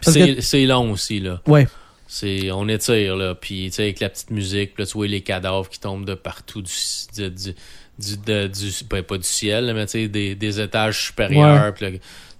[0.00, 1.40] C'est c'est long aussi, là.
[1.46, 1.66] Ouais.
[2.06, 3.34] C'est, on étire, là.
[3.34, 6.04] Puis, tu sais, avec la petite musique, puis là, tu vois les cadavres qui tombent
[6.06, 6.70] de partout du,
[7.14, 7.54] du, du,
[7.98, 11.74] du, de- du- ben, pas du ciel, là, mais tu sais, des, des étages supérieurs.
[11.80, 11.88] Là,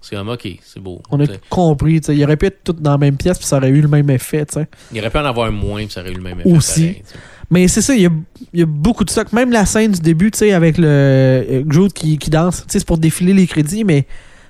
[0.03, 1.01] c'est comme, OK, c'est beau.
[1.09, 2.01] On a Tu sais, compris.
[2.01, 2.15] tu sais.
[2.15, 4.09] Il aurait pu être tout dans la même pièce, puis ça aurait eu le même
[4.09, 4.45] effet.
[4.45, 4.67] tu sais.
[4.91, 6.51] Il aurait pu en avoir moins, puis ça aurait eu le même effet.
[6.51, 6.81] Aussi.
[6.87, 7.03] pareil.
[7.49, 8.09] Mais c'est ça, il y a,
[8.53, 9.31] il y a beaucoup de stock.
[9.33, 12.63] Même la scène du début, tu sais, avec le euh, Groot qui, qui danse, tu
[12.73, 14.07] sais, c'est pour défiler les crédits, mais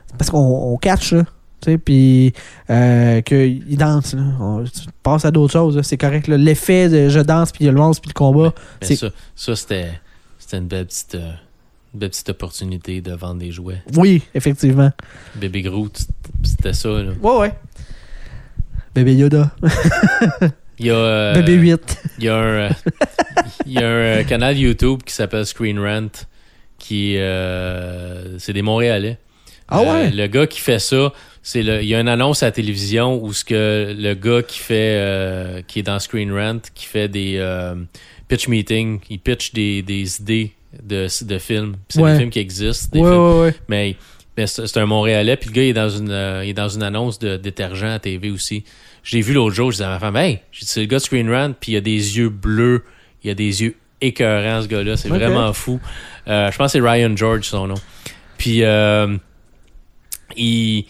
[0.07, 0.37] c'est parce qu'on
[0.73, 1.23] on catch, là.
[1.61, 2.33] Tu sais, puis
[2.69, 4.21] euh, qu'il danse, là.
[4.39, 5.81] On- tu passes à d'autres choses.
[5.83, 6.27] C'est correct.
[6.27, 8.53] L'effet de je danse, puis le lance, puis le combat.
[8.81, 9.89] Mais C'est- ça, ça c'était,
[10.53, 11.31] une belle petite, euh,
[11.93, 13.81] belle petite opportunité de vendre des jouets.
[13.95, 14.91] Oui, effectivement.
[15.35, 15.97] Baby Groot,
[16.43, 17.11] c'était ça, là.
[17.21, 17.53] Ouais, ouais.
[18.95, 19.51] Bébé Yoda.
[20.79, 22.03] Il y a, euh, Bébé 8.
[22.17, 22.69] Il y a un, euh,
[23.67, 26.09] il y a un euh, canal YouTube qui s'appelle Screen Rant,
[26.79, 27.15] qui
[28.39, 29.19] c'est des Montréalais.
[29.67, 30.11] Ah ouais?
[30.11, 33.21] le gars qui fait ça, c'est le, il y a une annonce à la télévision
[33.21, 37.07] où ce que le gars qui fait, euh, qui est dans Screen Rant, qui fait
[37.07, 37.75] des euh,
[38.27, 41.75] pitch meetings, il pitch des, des idées de, de films.
[41.89, 42.13] C'est Ouais.
[42.13, 43.95] des films qui existent, des Ouais, films ouais, mais,
[44.37, 46.69] mais c'est un Montréalais, puis le gars il est dans une euh, il est dans
[46.69, 48.63] une annonce de détergent à TV aussi.
[49.03, 50.97] Je l'ai vu l'autre jour, je disais à ma femme, hey, j'ai c'est le gars
[50.97, 52.83] de Screen Rant, puis il a des yeux bleus,
[53.23, 55.79] il a des yeux écœurants ce gars-là, c'est vraiment fou.
[56.27, 57.75] Euh, je pense que c'est Ryan George son nom.
[58.37, 59.15] Puis, euh,
[60.35, 60.85] il,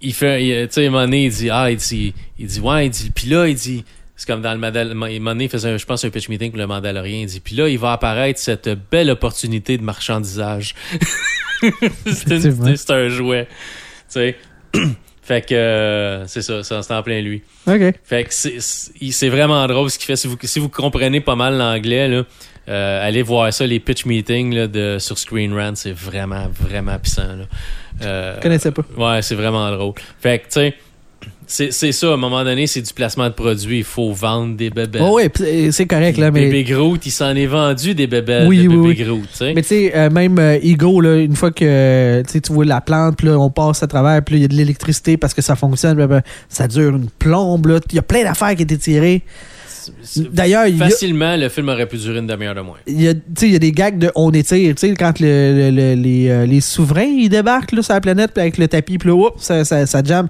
[0.00, 2.60] il fait, tu sais, à un moment donné, il dit, ah, il dit, il dit,
[2.60, 3.84] ouais, il dit, puis là, il dit,
[4.16, 6.10] c'est comme dans le Mandal, à un moment donné, il faisait, un- je pense, un
[6.10, 9.76] pitch meeting pour le Mandalorien, il dit, puis là, il va apparaître cette belle opportunité
[9.78, 10.74] de marchandisage.
[12.06, 13.52] c'est un jouet, tu
[14.08, 14.36] sais.
[15.22, 17.42] fait que, euh, c'est ça, ça, c'est en plein lui.
[17.66, 17.80] OK.
[18.04, 20.16] Fait que c'est- vraiment drôle ce qu'il fait.
[20.16, 22.24] Si vous, si vous comprenez pas mal l'anglais, là,
[22.68, 26.98] euh, allez voir ça, les pitch meetings là, de, sur Screen Rant, c'est vraiment, vraiment
[26.98, 27.36] puissant.
[27.36, 27.44] Là.
[28.02, 28.82] Euh, Je connaissais pas.
[28.96, 29.94] Ouais, c'est vraiment drôle.
[30.20, 30.74] Fait que, tu sais,
[31.46, 33.78] c'est ça, à un moment donné, c'est du placement de produits.
[33.78, 34.98] Il faut vendre des bébés.
[35.02, 36.46] Oh, pis c'est correct, là, mais.
[36.46, 39.04] Bébé Groot, il s'en est vendu des bébés Oui, de oui, bébé oui.
[39.04, 39.28] Groot.
[39.54, 43.22] Mais tu sais, euh, même euh, Ego, là, une fois que tu vois la plante,
[43.22, 46.22] là, on passe à travers, puis il y a de l'électricité parce que ça fonctionne,
[46.48, 47.80] ça dure une plombe.
[47.90, 49.22] Il y a plein d'affaires qui été tirées.
[50.32, 52.78] D'ailleurs, il y a, Facilement, le film aurait pu durer une demi-heure de moins.
[52.86, 54.74] il y a, tu sais, il y a des gags de on étire.
[54.74, 58.00] Tu sais, quand le, le- le- les, euh, les souverains ils débarquent là, sur la
[58.00, 60.28] planète avec le tapis, puis là, oups, ça, ça, ça jamme.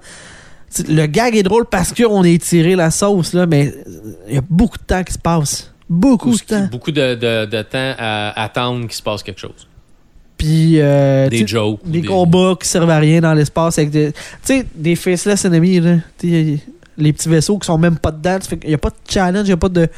[0.88, 3.74] Le gag est drôle parce qu'on a étiré la sauce, là, mais
[4.28, 5.72] il y a beaucoup de temps qui se passe.
[5.88, 6.68] Beaucoup de temps.
[6.70, 9.68] Beaucoup de, de, de temps à attendre qu'il se passe quelque chose.
[10.36, 11.80] Puis, euh, Des jokes.
[11.84, 14.12] des combats qui servent à rien dans l'espace avec des.
[14.12, 15.96] Tu sais, des faceless ennemis, là.
[16.22, 18.38] Les petits vaisseaux qui sont même pas dedans.
[18.62, 19.88] Il n'y a pas de challenge, il a pas de.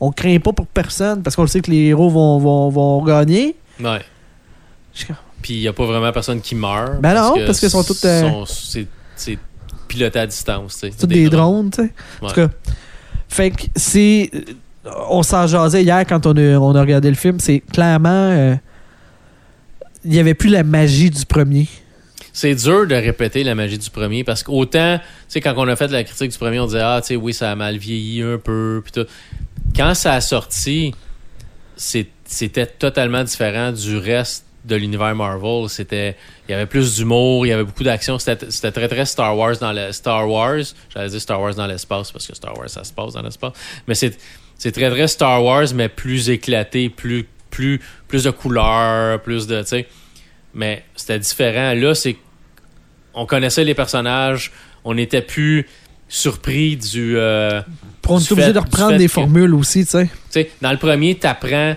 [0.00, 3.04] On craint pas pour personne parce qu'on le sait que les héros vont, vont, vont
[3.04, 3.56] gagner.
[3.82, 4.00] Ouais.
[5.42, 7.00] Puis il n'y a pas vraiment personne qui meurt.
[7.00, 9.38] Ben non, parce qu'ils sont tous, euh, C'est
[9.88, 10.74] piloté à distance.
[10.74, 10.92] tu sais.
[10.96, 11.92] C'est des, drones, tu sais?
[12.20, 12.48] En tout cas.
[13.28, 14.30] Fait que c'est.
[15.08, 17.40] On s'en jasait hier quand on a, on a regardé le film.
[17.40, 18.08] C'est clairement.
[18.30, 18.54] euh,
[20.04, 21.66] Il n'y avait plus la magie du premier.
[22.32, 25.76] C'est dur de répéter la magie du premier parce qu'autant, tu sais, quand on a
[25.76, 28.22] fait la critique du premier, on disait, ah, tu sais, oui, ça a mal vieilli
[28.22, 28.82] un peu.
[28.84, 29.08] Puis tout.
[29.76, 30.94] Quand ça a sorti,
[31.76, 35.68] c'était totalement différent du reste de l'univers Marvel.
[35.68, 36.16] C'était,
[36.48, 38.18] il y avait plus d'humour, il y avait beaucoup d'action.
[38.18, 40.62] C'était c'était très, très Star Wars dans le Star Wars.
[40.92, 43.52] J'allais dire Star Wars dans l'espace parce que Star Wars, ça se passe dans l'espace.
[43.86, 44.16] Mais c'est
[44.56, 49.60] c'est très, très Star Wars, mais plus éclaté, plus, plus, plus de couleurs, plus de,
[49.62, 49.86] tu sais.
[50.54, 51.74] Mais c'était différent.
[51.74, 52.16] Là, c'est
[53.14, 54.52] on connaissait les personnages,
[54.84, 55.66] on n'était plus
[56.08, 57.16] surpris du.
[57.16, 57.60] euh,
[58.08, 60.04] On est obligé de reprendre des que- formules aussi, tu sais.
[60.06, 61.74] tu sais, dans le premier, t'apprends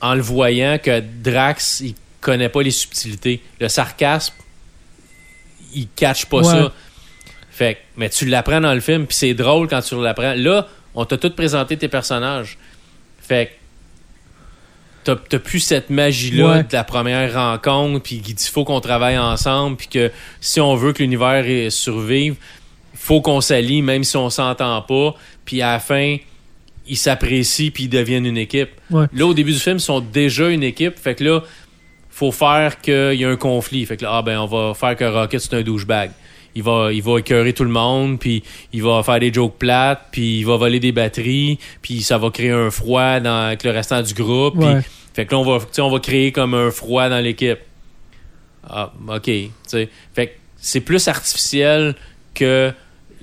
[0.00, 3.42] en le voyant que Drax, il connaît pas les subtilités.
[3.60, 4.34] Le sarcasme,
[5.74, 6.44] il catch pas Ouais.
[6.44, 6.72] ça.
[7.50, 10.34] Fait mais tu l'apprends dans le film, puis c'est drôle quand tu l'apprends.
[10.36, 12.56] Là, on t'a tout présenté tes personnages.
[13.20, 13.52] Fait
[15.04, 16.62] que t'as plus cette magie-là Ouais.
[16.64, 20.92] de la première rencontre, puis qu'il faut qu'on travaille ensemble, puis que si on veut
[20.92, 22.36] que l'univers survive,
[22.94, 26.16] faut qu'on s'allie, même si on s'entend pas, puis à la fin,
[26.88, 28.70] ils s'apprécient, puis ils deviennent une équipe.
[28.90, 29.06] Ouais.
[29.12, 31.42] Là, au début du film, ils sont déjà une équipe, fait que là,
[32.10, 33.86] faut faire qu'il y a un conflit.
[33.86, 36.10] Fait que là, ah ben, on va faire que Rocket, c'est un douchebag.
[36.54, 40.06] Il va, il va écœurer tout le monde, puis il va faire des jokes plates,
[40.10, 43.70] puis il va voler des batteries, puis ça va créer un froid dans, avec le
[43.70, 44.56] restant du groupe.
[45.14, 47.58] fait que là, on va, on créer comme un froid dans l'équipe.
[48.68, 49.30] Ah, OK.
[50.14, 51.94] Fait que c'est plus artificiel
[52.34, 52.72] que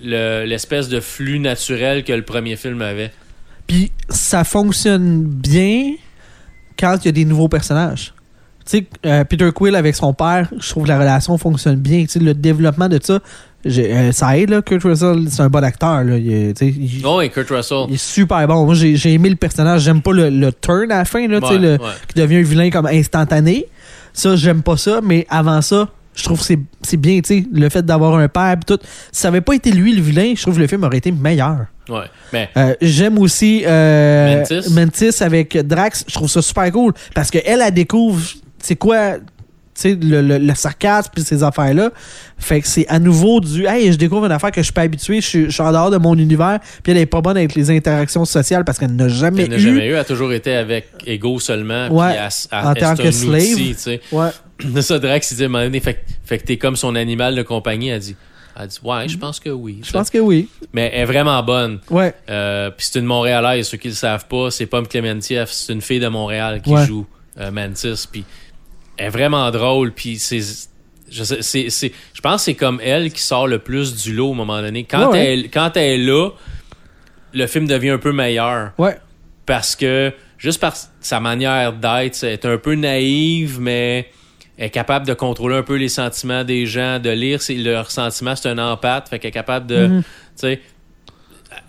[0.01, 3.11] le- l'espèce de flux naturel que le premier film avait.
[3.67, 5.93] Puis ça fonctionne bien
[6.79, 8.13] quand il y a des nouveaux personnages.
[8.65, 12.01] Tu sais, euh, Peter Quill avec son père, je trouve que la relation fonctionne bien.
[12.03, 13.19] Tu sais, le développement de ça,
[13.67, 14.49] euh, ça aide.
[14.49, 16.03] Là, Kurt Russell, c'est un bon acteur.
[16.03, 16.17] Là.
[16.17, 17.85] Il, est, il- Oh, et Kurt Russell.
[17.89, 18.65] il est super bon.
[18.65, 19.81] Moi, j'ai aimé le personnage.
[19.81, 21.89] J'aime pas le, le turn à la fin, là, tu sais, Ouais, le, ouais.
[22.07, 23.67] qui devient un vilain comme instantané.
[24.13, 24.99] Ça, j'aime pas ça.
[25.03, 26.45] Mais avant ça, je trouve que
[26.81, 27.19] c'est- bien.
[27.21, 28.79] tu sais, Le fait d'avoir un père, pis tout.
[29.11, 31.11] Si ça avait pas été lui le vilain, je trouve que le film aurait été
[31.11, 31.65] meilleur.
[31.89, 32.05] Ouais.
[32.33, 34.73] Mais Euh, J'aime aussi euh, Mantis.
[34.73, 36.03] Mantis avec Drax.
[36.07, 38.21] Je trouve ça super cool parce qu'elle, elle découvre
[38.59, 39.17] c'est quoi
[39.81, 41.91] sais, le, le, le sarcasme puis ces affaires-là.
[42.37, 44.81] Fait que c'est à nouveau du Hey, je découvre une affaire que je suis pas
[44.81, 47.37] habitué, je suis, je suis en dehors de mon univers, puis elle est pas bonne
[47.37, 49.59] avec les interactions sociales parce qu'elle n'a jamais elle n'a eu.
[49.59, 49.91] jamais eu.
[49.91, 51.87] Elle a toujours été avec Ego seulement.
[51.89, 53.55] Ouais, puis elle- elle- en tant que slave.
[53.55, 54.01] tu sais.
[54.11, 54.29] Ouais.
[54.81, 56.95] Ça, Drax, il dit à un moment donné, fait, que- fait que t'es comme son
[56.95, 57.89] animal de compagnie.
[57.89, 58.15] Elle dit,
[58.57, 59.81] elle dit ouais, je pense que oui.
[59.83, 60.47] Je pense que oui.
[60.73, 61.79] Mais elle est vraiment bonne.
[61.89, 62.13] Ouais.
[62.29, 65.81] Euh, Puis c'est une Montréalaise, ceux qui le savent pas, c'est Pomme Clémentieff, c'est une
[65.81, 66.85] fille de Montréal qui Ouais.
[66.85, 67.05] joue
[67.37, 68.05] euh, Mantis.
[68.09, 68.23] Puis
[68.97, 69.91] est vraiment drôle.
[69.91, 70.39] Puis c'est,
[71.09, 74.13] je sais, c'est, c'est- je pense que c'est comme elle qui sort le plus du
[74.13, 74.83] lot au moment donné.
[74.83, 75.33] Quand Ouais, ouais.
[75.33, 76.29] elle, quand elle est là,
[77.33, 78.97] le film devient un peu meilleur Ouais.
[79.45, 84.09] parce que juste par sa manière d'être, elle est un peu naïve, mais
[84.57, 88.35] elle est capable de contrôler un peu les sentiments des gens, de lire leurs sentiments.
[88.37, 90.01] C'est un empathe, fait qu'elle est capable de, Mhm.
[90.01, 90.61] tu sais,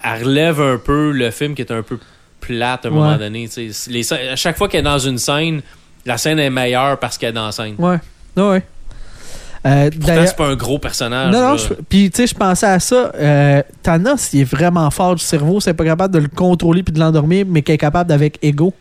[0.05, 1.99] elle relève un peu le film qui est un peu
[2.41, 2.97] plate à un Ouais.
[2.99, 3.49] moment donné.
[3.49, 3.91] tu sais.
[3.91, 5.63] Les à chaque fois qu'elle est dans une scène,
[6.07, 7.75] la scène est meilleure parce qu'elle est dans la scène.
[7.79, 7.99] Ouais.
[8.37, 8.63] Ouais.
[9.67, 11.33] Euh, Pourtant, c'est pas un gros personnage.
[11.33, 13.11] non, non, je- puis tu sais, je pensais à ça.
[13.17, 16.93] Euh, Thanos, il est vraiment fort du cerveau, c'est pas capable de le contrôler puis
[16.93, 18.73] de l'endormir, mais qui est capable avec Ego.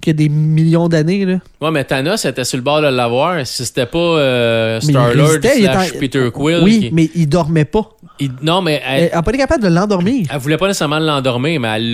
[0.00, 1.36] Qui a des millions d'années, là.
[1.60, 3.46] Ouais, mais Thanos était sur le bord de l'avoir.
[3.46, 6.60] Si c'était pas euh, Star-Lord slash en- Peter Quill.
[6.62, 7.88] oui, qui- mais il dormait pas.
[8.18, 10.26] il- non, mais elle, Elle n'a pas été capable de l'endormir.
[10.30, 11.92] elle voulait pas nécessairement l'endormir, mais elle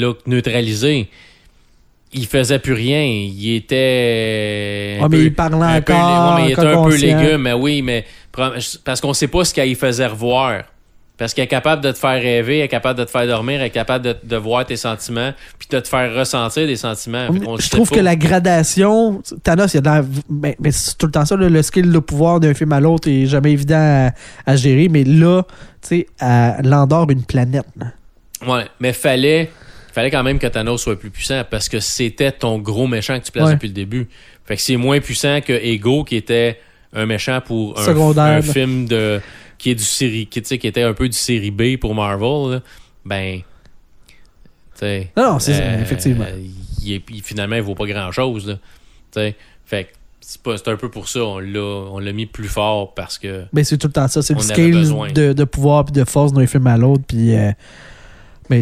[0.00, 1.08] l'a neutralisé.
[2.14, 3.02] Il faisait plus rien.
[3.02, 4.98] Il était.
[5.00, 7.42] Ah, mais peu- il parlait un peu- encore, ouais, mais il était un peu légume,
[7.42, 8.04] mais oui, mais
[8.84, 10.62] parce qu'on sait pas ce qu'elle faisait revoir.
[11.16, 13.60] Parce qu'elle est capable de te faire rêver, elle est capable de te faire dormir,
[13.60, 17.28] elle est capable de, de voir tes sentiments, puis de te faire ressentir des sentiments.
[17.60, 17.94] Je trouve pas.
[17.96, 21.24] que la gradation, Thanos, il y a de la- ben, ben, c'est tout le temps
[21.24, 24.10] ça, là, le skill de pouvoir d'un film à l'autre est jamais évident à,
[24.44, 25.44] à gérer, mais là,
[25.82, 27.66] tu sais, elle endort une planète.
[27.76, 27.86] là.
[28.52, 29.52] Ouais, mais fallait,
[29.94, 33.24] fallait quand même que Thanos soit plus puissant parce que c'était ton gros méchant que
[33.24, 33.54] tu places Ouais.
[33.54, 34.08] depuis le début.
[34.44, 36.58] Fait que c'est moins puissant que Ego qui était
[36.92, 39.20] un méchant pour un, film de
[39.58, 42.52] qui est du série qui, qui était un peu du série B pour Marvel.
[42.54, 42.60] là.
[43.04, 43.40] Ben.
[45.16, 46.26] Non, non, c'est ça, euh, effectivement.
[46.82, 48.46] Il est- il- finalement, il vaut pas grand chose.
[48.46, 49.30] Là.
[49.64, 53.18] Fait que c'est un peu pour ça on l'a on l'a mis plus fort parce
[53.18, 54.20] que Ben, c'est tout le temps ça.
[54.22, 57.04] C'est le scale de, de pouvoir et de force d'un film à l'autre.
[57.06, 57.52] Puis, euh,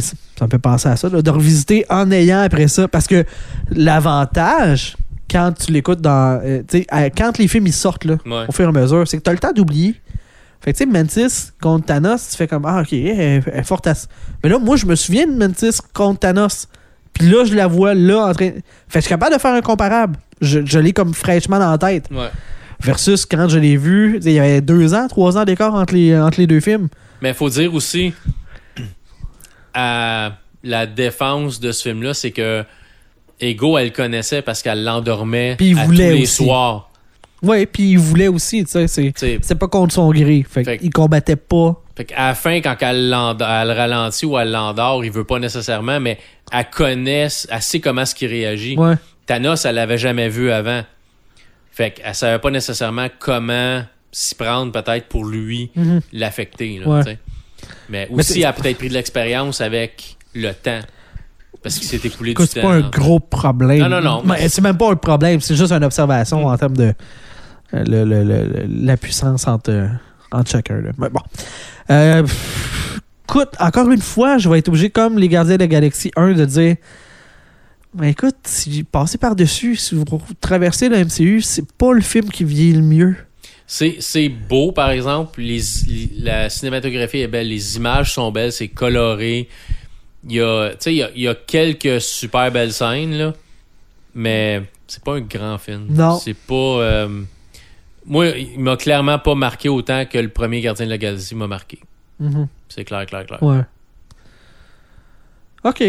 [0.01, 2.89] c- ça me fait penser à ça, là, de revisiter en ayant après ça.
[2.89, 3.25] Parce que
[3.71, 4.97] l'avantage,
[5.31, 6.41] quand tu l'écoutes dans.
[6.45, 8.45] euh, tu sais, quand les films ils sortent, là, ouais.
[8.49, 9.95] au fur et à mesure, c'est que tu as le temps d'oublier.
[10.61, 13.87] Fait que, tu sais, Mantis contre Thanos, tu fais comme, ah, ok, elle, est- forte
[13.89, 13.95] à...
[14.45, 16.69] Mais là, moi, je me souviens de Mantis contre Thanos.
[17.13, 18.51] Puis là, je la vois là en train.
[18.51, 18.63] Fait que
[18.97, 20.17] je suis capable de faire un comparable.
[20.41, 22.07] Je, je l'ai comme fraîchement dans la tête.
[22.13, 22.29] Ouais.
[22.81, 26.17] Versus quand je l'ai vu, il y avait deux ans, trois ans d'écart entre les,
[26.19, 26.89] entre les deux films.
[27.21, 28.13] Mais il faut dire aussi,
[29.75, 30.33] à
[30.63, 32.65] la défense de ce film-là, c'est que
[33.41, 36.45] Ego, elle le connaissait parce qu'elle l'endormait il à tous les aussi.
[36.45, 36.91] soirs.
[37.43, 38.87] Ouais, puis il voulait aussi, tu sais.
[39.17, 40.45] C'est, pas contre son gré.
[40.49, 41.75] Fait, Fait qu'il combattait pas.
[41.97, 45.99] Fait qu'à la fin, quand elle, elle ralentit ou elle l'endort, il veut pas nécessairement,
[45.99, 46.19] mais
[46.53, 48.77] elle connaît, elle sait comment ce qui réagit.
[48.77, 48.95] Ouais.
[49.27, 50.83] Thanos, elle l'avait jamais vu avant.
[51.73, 53.83] Fait qu'elle savait pas nécessairement comment
[54.13, 56.01] s'y prendre peut-être pour lui Mhm.
[56.13, 56.81] l'affecter.
[56.85, 57.19] Ouais.
[57.89, 60.81] Mais aussi, a peut-être pris de l'expérience avec le temps.
[61.63, 62.45] Parce qu'il s'est écoulé du temps.
[62.51, 62.89] c'est pas un là.
[62.93, 63.79] gros problème.
[63.83, 66.47] Non, non, non, Mais c'est même pas un problème, c'est juste une observation Mm.
[66.47, 66.93] en termes de
[67.75, 69.87] euh, le- le- la puissance entre, euh,
[70.33, 70.81] entre chacun.
[70.81, 70.91] là.
[70.99, 71.21] Mais bon.
[71.91, 75.69] Euh, pff, écoute, encore une fois, je vais être obligé, comme les Gardiens de la
[75.69, 76.77] Galaxie 1, de dire
[77.95, 80.05] ben écoute, si passez par-dessus, si vous
[80.41, 83.17] traversez le MCU, c'est pas le film qui vieillit le mieux.
[83.75, 85.41] C'est, c'est beau, par exemple.
[85.41, 87.49] Les, les- la cinématographie est belle.
[87.49, 88.53] Les images sont belles.
[88.53, 89.49] C'est coloré.
[90.29, 93.17] Il y a, tu sais, il y a, il y a quelques super belles scènes,
[93.17, 93.33] là.
[94.15, 95.87] Mais c'est pas un grand film.
[95.89, 96.19] Non.
[96.19, 96.55] C'est pas.
[96.55, 97.23] euh,
[98.05, 101.47] moi, il m'a clairement pas marqué autant que le premier Gardien de la Galaxie m'a
[101.47, 101.79] marqué.
[102.21, 102.49] Mhm.
[102.69, 103.43] C'est clair, clair, clair.
[103.43, 103.63] Ouais.
[105.65, 105.83] OK.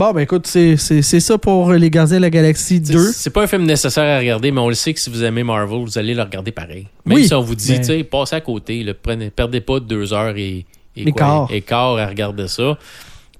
[0.00, 3.12] Bon, ben écoute, c'est ça pour les Gardiens de la Galaxie T'sais, 2.
[3.12, 5.42] C'est pas un film nécessaire à regarder, mais on le sait que si vous aimez
[5.42, 6.86] Marvel, vous allez le regarder pareil.
[7.04, 9.60] Même Oui, si on vous dit, mais- tu sais, passez à côté, là, prenez, perdez
[9.60, 10.64] pas deux heures et,
[10.96, 11.48] et Et quoi, quart.
[11.52, 12.78] et quart à regarder ça.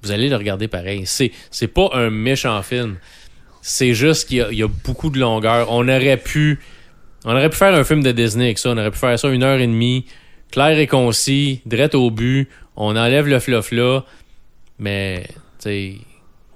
[0.03, 1.01] Vous allez le regarder pareil.
[1.07, 2.97] C'est, c'est pas un méchant film.
[3.63, 5.65] C'est juste qu'il y a, il y a beaucoup de longueur.
[5.71, 6.59] On aurait pu,
[7.25, 8.69] on aurait pu faire un film de Disney avec ça.
[8.69, 10.05] On aurait pu faire ça une heure et demie,
[10.51, 12.49] clair et concis, direct au but.
[12.75, 14.01] On enlève le fluff là,
[14.77, 15.93] mais, tu sais,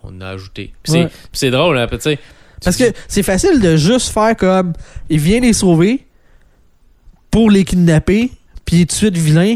[0.08, 0.74] on a ajouté.
[0.90, 1.08] Ouais.
[1.34, 2.20] c'est drôle, hein, tu sais.
[2.64, 4.74] Parce que c'est facile de juste faire comme
[5.10, 6.06] il vient les sauver
[7.32, 8.32] pour les kidnapper,
[8.66, 9.56] puis il est tout de suite vilain,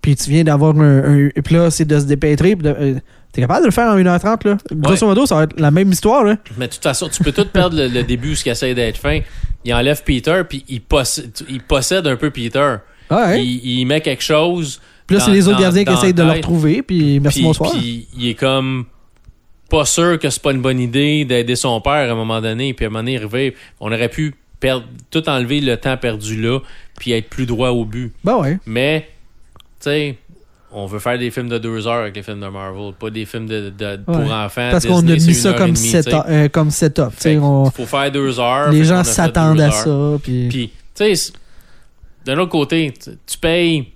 [0.00, 2.56] puis tu viens d'avoir un, puis là c'est de se dépêtrer.
[2.56, 2.94] puis de- euh,
[3.32, 4.58] T'es capable de le faire en 1h30 là.
[4.72, 6.36] Grosso modo, ça va être la même histoire là.
[6.58, 8.98] Mais de toute façon, tu peux tout perdre le, le début, ce qui essaie d'être
[8.98, 9.20] fin.
[9.64, 12.74] Il enlève Peter, puis il possède, il possède un peu Peter.
[13.10, 13.42] Ouais.
[13.42, 14.82] Il, il met quelque chose.
[15.06, 17.70] puis là c'est les autres gardiens qui essayent de le retrouver, puis merci puis- bonsoir.
[17.72, 18.84] Puis il est comme
[19.72, 22.74] pas sûr que c'est pas une bonne idée d'aider son père à un moment donné.
[22.74, 25.96] Puis à un moment donné, il arrivé, on aurait pu perdre, tout enlever le temps
[25.96, 26.60] perdu là,
[26.98, 28.12] puis être plus droit au but.
[28.22, 28.58] Ben ouais.
[28.66, 29.08] Mais,
[29.80, 30.16] tu sais,
[30.70, 33.24] on veut faire des films de deux heures avec les films de Marvel, pas des
[33.26, 34.30] films de, de- pour Ouais.
[34.32, 34.68] enfants.
[34.70, 37.08] Parce qu'on a mis ça comme, set- euh, comme setup.
[37.40, 38.70] on- faut faire deux heures.
[38.70, 40.18] les gens s'attendent à ça.
[40.22, 40.48] Puis...
[40.48, 41.32] Puis, tu sais,
[42.24, 42.92] d'un autre côté,
[43.26, 43.91] tu payes.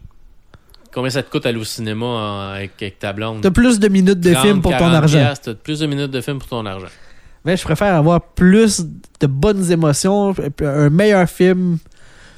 [0.96, 3.42] Combien ça te coûte aller au cinéma en- avec, avec ta blonde?
[3.42, 5.34] T'as plus de minutes de 30, film pour ton 40 argent.
[5.42, 6.86] T'as plus de minutes de film pour ton argent.
[7.44, 8.80] Mais je préfère avoir plus
[9.20, 11.76] de bonnes émotions, un meilleur film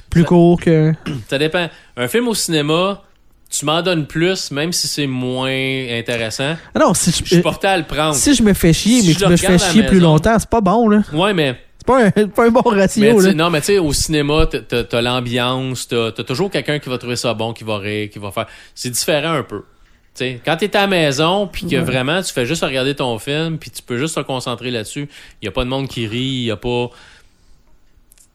[0.09, 0.93] plus Ça- court que.
[1.29, 1.69] Ça dépend.
[1.95, 3.01] Un film au cinéma,
[3.49, 5.49] tu m'en donnes plus, même si c'est moins
[5.97, 6.55] intéressant.
[6.75, 8.13] Ah non, si Je je, suis porté à le prendre.
[8.13, 10.37] si je me fais chier, Si mais je tu le me fais chier plus longtemps,
[10.37, 11.01] c'est pas bon, là.
[11.13, 11.57] Ouais, mais
[11.89, 13.19] pas un, pas un bon ratio.
[13.19, 13.33] tu Là.
[13.33, 17.15] non, mais tu sais, au cinéma, t'as- l'ambiance, t'as t'as toujours quelqu'un qui va trouver
[17.15, 18.47] ça bon, qui va rire, qui va faire.
[18.75, 19.63] C'est différent un peu.
[20.15, 21.81] Tu sais, quand t'es à la maison, puis que Ouais.
[21.81, 25.07] vraiment tu fais juste regarder ton film, puis tu peux juste te concentrer là-dessus,
[25.41, 26.89] il a pas de monde qui rit, il a pas.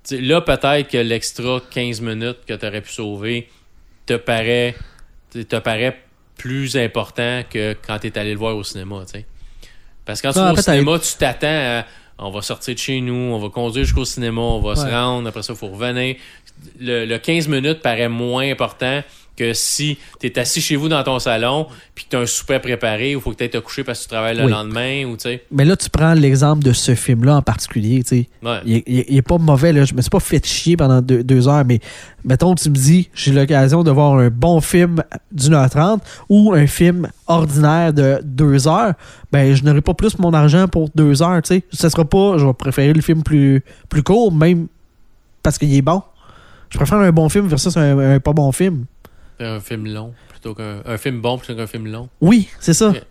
[0.07, 3.49] Tu là, peut-être que l'extra 15 minutes que tu aurais pu sauver
[4.07, 4.75] te paraît,
[5.33, 5.99] te paraît
[6.37, 9.03] plus important que quand tu es allé le voir au cinéma.
[9.07, 9.27] tu sais.
[10.05, 11.47] Parce que quand tu vas au cinéma, tu t'attends
[11.81, 11.87] à.
[12.19, 15.29] On va sortir de chez nous, on va conduire jusqu'au cinéma, on va se rendre,
[15.29, 16.17] après ça, il faut revenir.
[16.79, 19.03] Le, le 15 minutes paraît moins important
[19.37, 22.27] que si tu es assis chez vous dans ton salon puis que tu as un
[22.27, 24.51] souper préparé ou faut que tu te coucher parce que tu travailles le Oui.
[24.53, 25.43] lendemain ou tu sais.
[25.51, 28.03] Mais là, tu prends l'exemple de ce film-là en particulier.
[28.05, 28.29] tu sais.
[28.43, 28.61] Ouais.
[28.65, 29.73] Il, est- il est- il est pas mauvais.
[29.73, 29.85] Là.
[29.85, 31.81] Je me suis pas fait chier pendant deux, deux heures, mais
[32.25, 36.53] mettons, tu me dis, j'ai l'occasion de voir un bon film d'une heure trente ou
[36.53, 38.95] un film ordinaire de deux heures,
[39.33, 41.43] ben, je n'aurai pas plus mon argent pour deux heures.
[41.43, 41.63] tu sais.
[41.73, 44.69] Ça sera pas, je vais préférer le film plus, plus court, même
[45.43, 46.03] parce qu'il est bon.
[46.71, 48.85] Je préfère un bon film versus un, un pas bon film.
[49.41, 52.09] Un film long plutôt qu'un un film bon plutôt qu'un film long.
[52.21, 52.91] Oui, c'est ça.
[52.91, 53.03] Ok.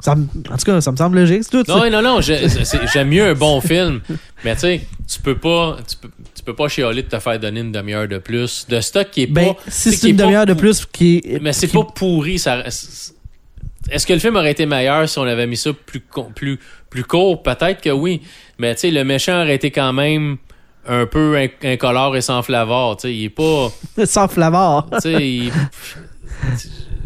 [0.00, 1.48] Ça me- en tout cas, ça me semble logique.
[1.48, 1.62] tout.
[1.68, 4.00] Non, non, non, j'aime mieux un bon film.
[4.44, 7.38] Mais tu sais, tu peux pas tu peux, tu peux pas chialer de te faire
[7.38, 8.66] donner une demi-heure de plus.
[8.68, 9.60] De stock qui est Ben, pas.
[9.68, 11.22] si c'est est une demi-heure de plus qui.
[11.40, 12.38] Mais c'est qui- pas pourri.
[12.38, 16.02] Ça, est-ce que le film aurait été meilleur si on avait mis ça plus,
[16.34, 16.58] plus,
[16.90, 17.42] plus court?
[17.42, 18.20] Peut-être que oui.
[18.58, 20.36] Mais tu sais, le méchant aurait été quand même
[20.86, 22.96] un peu inc- incolore et sans flavor.
[22.96, 23.72] Tu sais, il est pas.
[24.06, 24.88] Sans flavor.
[24.92, 25.52] tu sais, il-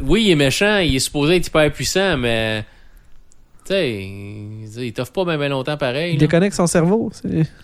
[0.01, 2.65] oui, il est méchant, il est supposé être hyper puissant, mais.
[3.65, 6.15] Tu sais, il, t'offre pas bien longtemps pareil.
[6.15, 7.11] Il déconnecte son cerveau.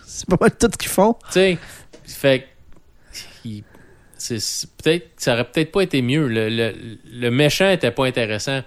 [0.05, 1.13] C'est pas mal tout ce qu'ils font.
[1.27, 1.57] Tu sais,
[2.03, 2.45] fait que,
[3.45, 3.63] il-
[4.83, 6.27] peut-être ça aurait peut-être pas été mieux.
[6.27, 6.73] Le, le,
[7.11, 8.61] le méchant était pas intéressant.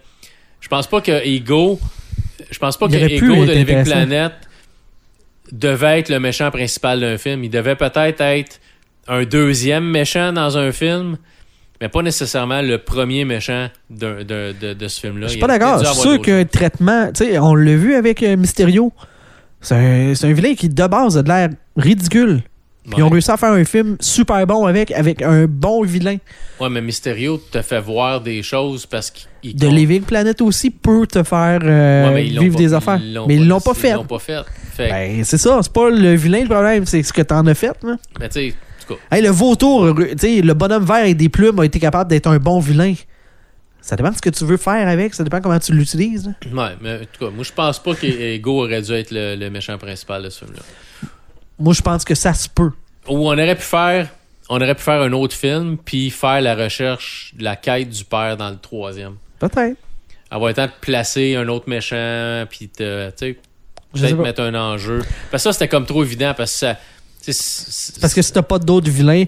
[0.61, 1.78] Je pense pas que Ego,
[2.50, 3.84] je pense pas Il que Ego de Living.
[3.84, 4.32] Planet
[5.52, 7.44] devait être le méchant principal d'un film.
[7.44, 8.61] Il devait peut-être être
[9.06, 11.16] un deuxième méchant dans un film,
[11.80, 15.26] mais pas nécessairement le premier méchant d'un- de, de ce film-là.
[15.28, 15.78] Je suis pas d'accord.
[15.80, 18.92] C'est sûr qu'un traitement, tu sais, on l'a vu avec euh, Mysterio.
[19.61, 22.42] C'est un, c'est un vilain qui, de base, a de l'air ridicule.
[22.90, 26.16] Puis ils ont réussi à faire un film super bon avec, avec un bon vilain.
[26.61, 31.07] Ouais, mais Mysterio te fait voir des choses parce qu'il De Living Planet aussi peut
[31.07, 33.01] te faire euh, Ouais, vivre pas- des affaires.
[33.03, 33.90] ils mais ils l'ont pas fait.
[33.90, 34.42] Ils l'ont pas fait.
[34.79, 35.59] Ben, c'est ça.
[35.62, 37.72] C'est pas le vilain le problème, c'est ce que t'en as fait.
[37.83, 37.96] Là.
[38.20, 41.16] mais tu sais, en tout cas, Hey, le vautour, tu sais, le bonhomme vert avec
[41.16, 42.94] des plumes a été capable d'être un bon vilain.
[43.81, 46.33] Ça dépend de ce que tu veux faire avec, ça dépend comment tu l'utilises.
[46.53, 49.51] Ouais, mais en tout cas, moi je pense pas qu'Ego aurait dû être le, le
[49.51, 50.62] méchant principal de ce film-là.
[51.58, 52.72] Moi, je pense que ça se peut.
[53.08, 54.08] Ou on aurait pu faire.
[54.48, 58.04] On aurait pu faire un autre film, puis faire la recherche de la quête du
[58.04, 59.16] père dans le troisième.
[59.38, 59.76] Peut-être.
[60.30, 65.02] Avoir le temps de placer un autre méchant, puis te, peut-être mettre un enjeu.
[65.30, 66.76] Parce que ça, c'était comme trop évident, parce que ça.
[68.00, 69.24] Parce que si t'as pas d'autres vilains,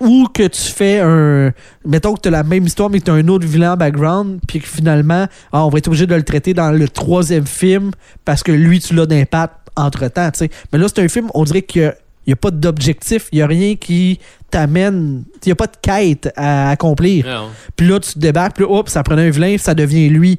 [0.00, 1.52] ou que tu fais un.
[1.84, 4.60] Mettons que t'as la même histoire, mais que t'as un autre vilain en background, puis
[4.60, 7.92] que finalement, ah, on va être obligé de le traiter dans le troisième film
[8.24, 10.50] parce que lui, tu l'as d'impact entre temps, tu sais.
[10.72, 11.94] Mais là, c'est un film, on dirait qu'il
[12.26, 14.18] n'y a, pas d'objectif, il n'y a rien qui
[14.50, 15.24] t'amène.
[15.44, 17.50] Il n'y a pas de quête à accomplir.
[17.76, 20.38] Puis là, tu te débarques, puis là, oups, ça prenait un vilain, ça devient lui.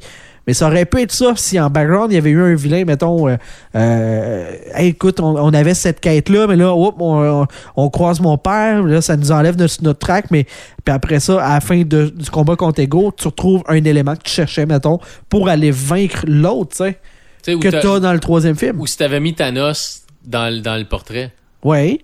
[0.49, 2.83] Mais ça aurait pu être ça si en background, il y avait eu un vilain,
[2.83, 3.35] mettons, euh,
[3.75, 8.35] euh, Hey, écoute, on, on avait cette quête-là, mais là, on, on- on croise mon
[8.39, 10.45] père, là, ça nous enlève notre, notre track, mais
[10.83, 14.15] puis après ça, à la fin de- du combat contre Ego, tu retrouves un élément
[14.15, 14.97] que tu cherchais, mettons,
[15.29, 16.97] pour aller vaincre l'autre, tu sais,
[17.43, 18.79] Tu que t'as- dans le troisième film.
[18.81, 21.31] Ou si t'avais mis Thanos dans, le- dans le portrait.
[21.63, 21.99] Ouais.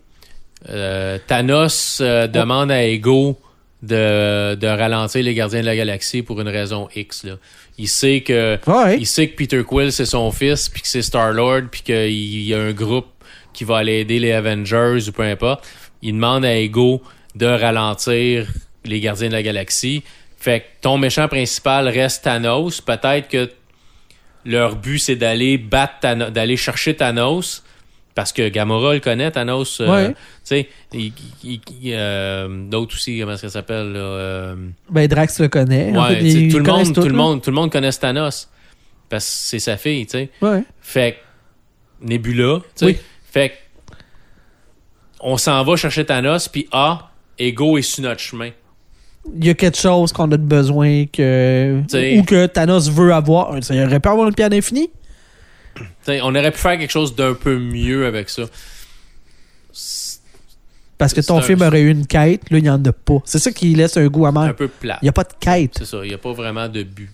[0.70, 3.40] Euh, Thanos euh, demande à Ego
[3.84, 7.24] de, de ralentir les gardiens de la galaxie pour une raison X.
[7.24, 7.34] Là.
[7.78, 8.98] Il sait que Ouais.
[8.98, 12.42] il sait que Peter Quill c'est son fils, puis que c'est Star Lord, puis qu'il
[12.44, 13.08] y a un groupe
[13.54, 15.66] qui va aller aider les Avengers ou peu importe.
[16.02, 17.02] Il demande à Ego
[17.36, 18.48] de ralentir
[18.86, 20.04] les gardiens de la galaxie.
[20.38, 22.80] Fait que ton méchant principal reste Thanos.
[22.82, 23.50] Peut-être que
[24.46, 27.64] leur but c'est d'aller battre d'aller chercher Thanos.
[28.16, 29.82] Parce que Gamora le connaît, Thanos.
[29.82, 30.10] euh, Ouais.
[30.10, 31.12] Tu sais, il-
[31.44, 33.94] il- il- euh, d'autres aussi, comment ça s'appelle?
[33.96, 34.56] euh,
[34.90, 35.96] Ben, Drax le connaît.
[35.98, 38.48] En fait, tout, le monde, tout, le monde, tout le monde connaît Thanos.
[39.10, 40.30] Parce que c'est sa fille, tu sais.
[40.42, 40.64] Ouais.
[40.82, 41.18] Fait
[42.02, 42.86] que Nebula, tu sais.
[42.86, 42.98] Oui.
[43.32, 43.56] Fait que
[45.20, 48.50] on s'en va chercher Thanos, puis ah, Ego est sur notre chemin.
[49.38, 53.14] il y a quelque chose qu'on a de besoin que T'sais- ou que Thanos veut
[53.14, 53.62] avoir.
[53.64, 54.90] Ça aurait pu avoir une pierre d'infini.
[56.22, 58.44] On aurait pu faire quelque chose d'un peu mieux avec ça.
[60.98, 63.18] Parce que ton un- film aurait eu une quête, là, il n'y en a pas.
[63.26, 64.56] C'est ça qui laisse un goût Un amer.
[64.56, 64.98] peu plat.
[65.02, 65.74] Il n'y a pas de quête.
[65.78, 67.10] C'est ça, il n'y a pas vraiment de but.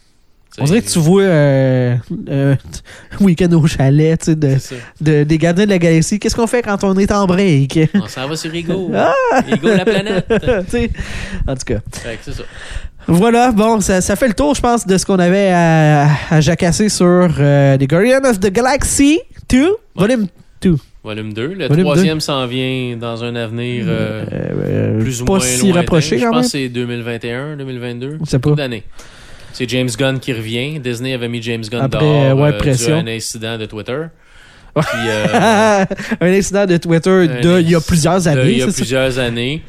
[0.59, 1.95] On dirait que tu vois euh,
[2.27, 2.55] euh,
[3.21, 6.19] Week-end au chalet tu sais, de, des gardiens de la galaxie.
[6.19, 7.79] Qu'est-ce qu'on fait quand on est en break?
[7.95, 8.91] On s'en va sur Ego.
[8.93, 9.13] Ah!
[9.49, 10.27] Ego, la planète.
[11.47, 11.79] En tout cas.
[12.21, 12.43] C'est ça.
[13.07, 16.39] Voilà, bon, ça, ça fait le tour, je pense, de ce qu'on avait à, à
[16.41, 17.05] jacasser sur
[17.39, 20.27] euh, The Guardians of the Galaxy 2, volume
[20.61, 20.75] 2.
[21.03, 21.47] Volume 2.
[21.47, 25.61] Le Volume troisième s'en vient dans un avenir euh, Euh, plus ou pas moins si
[25.63, 25.79] lointain.
[25.79, 28.19] rapproché Je quand pense que c'est 2021, 2022.
[28.23, 28.51] Je sais pas.
[28.51, 28.83] D'années.
[29.51, 30.79] C'est James Gunn qui revient.
[30.79, 32.97] Disney avait mis James Gunn Après, dehors ouais, euh, pression.
[32.97, 33.97] un incident de Twitter.
[34.75, 35.85] Puis, euh,
[36.21, 38.51] un incident de Twitter de, il y a plusieurs années.
[38.51, 39.63] il y a c'est plusieurs années.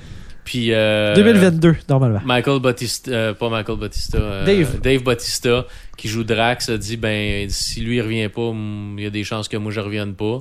[0.44, 2.20] Puis, euh, 2022, normalement.
[2.24, 4.80] Michael Bautista, euh, pas Michael Bautista, euh, Dave.
[4.80, 5.66] Dave Bautista,
[5.96, 8.50] qui joue Drax, a dit ben si lui il revient pas,
[8.98, 10.40] il y a des chances que moi je revienne pas.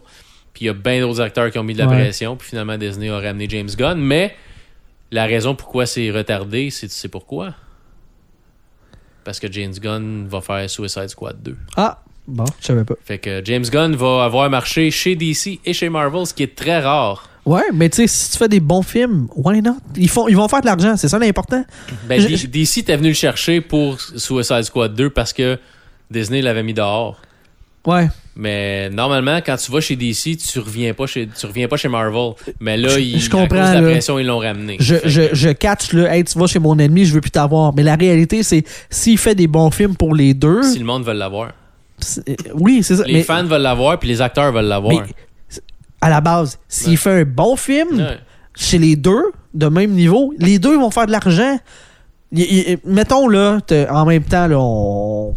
[0.53, 2.01] Puis il y a bien d'autres acteurs qui ont mis de la Ouais.
[2.01, 3.99] pression, puis finalement Disney a ramené James Gunn.
[4.01, 4.35] Mais
[5.11, 7.53] la raison pourquoi c'est retardé, c'est tu sais pourquoi?
[9.23, 11.55] Parce que James Gunn va faire Suicide Squad 2.
[11.77, 12.95] Ah, bon, je savais pas.
[13.03, 16.55] Fait que James Gunn va avoir marché chez DC et chez Marvel, ce qui est
[16.55, 17.29] très rare.
[17.45, 19.77] Ouais, mais tu sais, si tu fais des bons films, why not?
[19.97, 21.63] Ils, font, ils vont faire de l'argent, c'est ça l'important.
[22.07, 25.57] Ben, Je- DC était venu le chercher pour Suicide Squad 2 parce que
[26.11, 27.19] Disney l'avait mis dehors.
[27.87, 28.07] Ouais.
[28.35, 31.87] Mais normalement, quand tu vas chez DC, tu reviens pas chez, tu reviens pas chez
[31.87, 32.33] Marvel.
[32.59, 33.89] Mais là, Je- ils, je à comprends, cause de la là.
[33.89, 34.77] pression, ils l'ont ramené.
[34.79, 37.73] Je, je, je catch, là, hey, tu vas chez mon ennemi, je veux plus t'avoir.
[37.73, 41.03] Mais la réalité, c'est s'il fait des bons films pour les deux, si le monde
[41.03, 41.53] veut l'avoir.
[42.29, 43.03] euh, oui, c'est ça.
[43.05, 45.03] Les mais, fans veulent l'avoir, puis les acteurs veulent l'avoir.
[46.01, 46.95] À la base, s'il Ouais.
[46.97, 48.17] fait un bon film Ouais.
[48.55, 49.23] chez les deux,
[49.53, 51.57] de même niveau, les deux vont faire de l'argent.
[52.85, 55.33] Mettons, là, en même temps, là, on.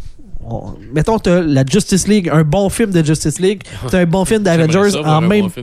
[0.49, 4.25] on- mettons, t'as la Justice League, un bon film de Justice League, t'as un bon
[4.25, 5.63] film d'Avengers en même bon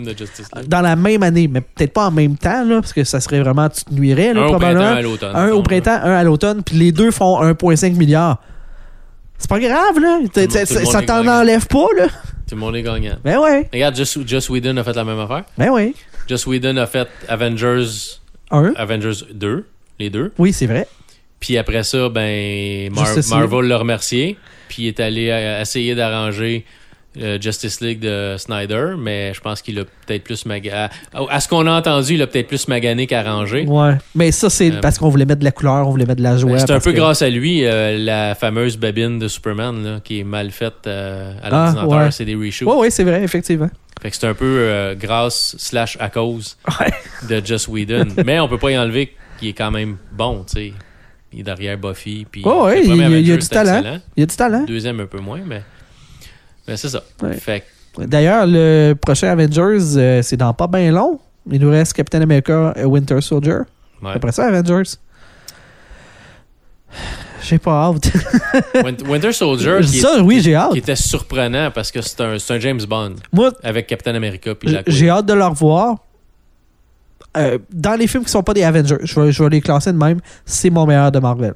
[0.68, 3.40] dans la même année, mais peut-être pas en même temps, là, parce que ça serait
[3.42, 4.80] vraiment, tu te nuirais, là, Un au probablement.
[4.82, 5.36] printemps, à l'automne.
[5.36, 8.42] un au printemps, un à l'automne, puis les deux font 1,5 milliard.
[9.38, 10.20] C'est pas grave, là.
[10.86, 12.08] Ça t'en enlève pas, là.
[12.52, 13.16] Tout le monde est gagnant.
[13.24, 15.46] Ben ouais, Regarde, Just, Just Whedon a fait la même affaire.
[15.58, 15.94] ben ouais.
[16.28, 17.88] Just Whedon a fait Avengers,
[18.52, 18.74] Un.
[18.76, 19.66] Avengers 2,
[20.00, 20.34] les deux.
[20.38, 20.86] Oui, c'est vrai.
[21.40, 24.36] Puis après ça, ben Mar- Marvel l'a remercié.
[24.68, 25.28] Puis il est allé
[25.62, 26.66] essayer d'arranger
[27.16, 30.76] Justice League de Snyder, mais je pense qu'il a peut-être plus magané.
[30.76, 30.90] À,
[31.30, 33.66] à ce qu'on a entendu, il a peut-être plus magané qu'arrangé.
[33.66, 33.98] Ouais.
[34.16, 36.24] Mais ça, c'est Euh, parce qu'on voulait mettre de la couleur, on voulait mettre de
[36.24, 36.52] la joie.
[36.54, 40.00] Ben, C'est un peu que- grâce à lui, euh, la fameuse babine de Superman là,
[40.04, 41.90] qui est mal faite euh, à Ah, l'ordinateur.
[42.06, 42.12] ouais.
[42.12, 42.68] C'est des reshoots.
[42.68, 43.70] Ouais, ouais, c'est vrai, effectivement.
[44.02, 46.92] Fait que c'est un peu grâce slash à cause Ouais.
[47.30, 48.08] de Just Whedon.
[48.26, 50.74] mais on peut pas y enlever qu'il est quand même bon, tu sais.
[51.34, 52.26] Il est derrière Buffy.
[52.30, 52.96] Puis Ouais, ouais, il
[53.28, 53.78] y a- du talent.
[53.78, 54.00] excellent.
[54.18, 54.64] Il y a du talent.
[54.68, 55.62] Deuxième, un peu moins, mais,
[56.72, 57.04] mais c'est ça.
[57.22, 57.34] Ouais.
[57.34, 57.64] Fait
[57.98, 61.20] que, D'ailleurs, le prochain Avengers, euh, c'est dans pas bien long.
[61.52, 63.60] Il nous reste Captain America et Winter Soldier.
[64.02, 64.12] ouais.
[64.16, 64.90] Après ça, Avengers.
[67.44, 68.12] J'ai pas hâte.
[68.76, 70.72] Win- Winter Soldier, qui, est- ça, oui, j'ai hâte.
[70.74, 74.52] qui était surprenant parce que c'est un, un James Bond Moi, avec Captain America
[74.88, 75.98] j'ai hâte de le revoir.
[77.38, 79.92] Euh, dans les films qui sont pas des Avengers, je vais, je vais les classer
[79.94, 81.54] de même, c'est mon meilleur de Marvel.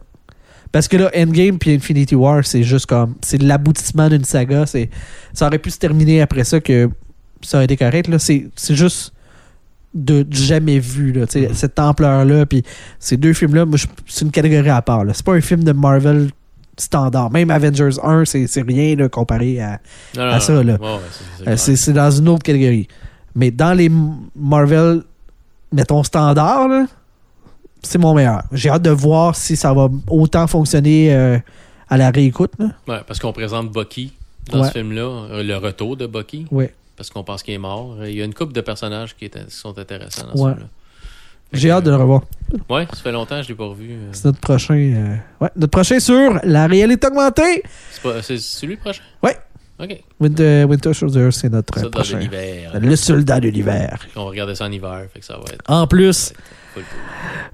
[0.76, 3.16] Parce que là, Endgame puis Infinity War, c'est juste comme.
[3.22, 4.66] C'est l'aboutissement d'une saga.
[4.66, 4.90] C'est,
[5.32, 6.90] ça aurait pu se terminer après ça que
[7.42, 8.10] ça aurait été correct.
[8.10, 8.20] Là.
[8.20, 9.14] C'est, c'est juste
[9.94, 11.54] de jamais vu, là, Mhm.
[11.54, 12.46] cette ampleur-là.
[12.46, 12.62] Puis
[13.00, 15.06] ces deux films-là, moi, je- c'est une catégorie à part.
[15.06, 15.14] là.
[15.14, 16.30] C'est pas un film de Marvel
[16.78, 17.32] standard.
[17.32, 19.80] Même Avengers 1, c'est, c'est rien là, comparé à,
[20.18, 20.78] Non, non, à ça, là.
[21.48, 22.90] Ouais, c'est- c'est dans une autre catégorie.
[23.34, 23.90] Mais dans les
[24.36, 25.04] Marvel,
[25.72, 26.86] mettons standard, là,
[27.86, 28.44] c'est mon meilleur.
[28.52, 31.38] J'ai hâte de voir si ça va autant fonctionner euh,
[31.90, 32.52] à la réécoute.
[32.60, 32.68] Là.
[32.88, 34.14] Ouais, parce qu'on présente Bucky
[34.52, 34.68] dans Ouais.
[34.68, 36.74] ce film-là, euh, le retour de Bucky, Ouais.
[36.98, 37.96] parce qu'on pense qu'il est mort.
[38.06, 40.52] Il y a une couple de personnages qui, sont intéressants dans Ouais.
[40.52, 40.70] ce film-là.
[41.54, 42.22] J'ai hâte de le revoir.
[42.70, 43.92] Ouais, ça fait longtemps que je l'ai pas revu.
[43.92, 44.10] euh.
[44.12, 44.74] C'est notre prochain.
[44.76, 47.64] euh, ouais, notre prochain sur la réalité augmentée.
[47.92, 49.02] C'est pas- C'est c'est lui le prochain?
[49.24, 49.38] Ouais.
[49.80, 50.00] OK.
[50.20, 52.20] Winter, Winter Soldier, c'est notre prochain.
[52.74, 54.00] Le soldat de l'hiver.
[54.16, 56.34] On va regarder ça en hiver, fait que ça va être En plus.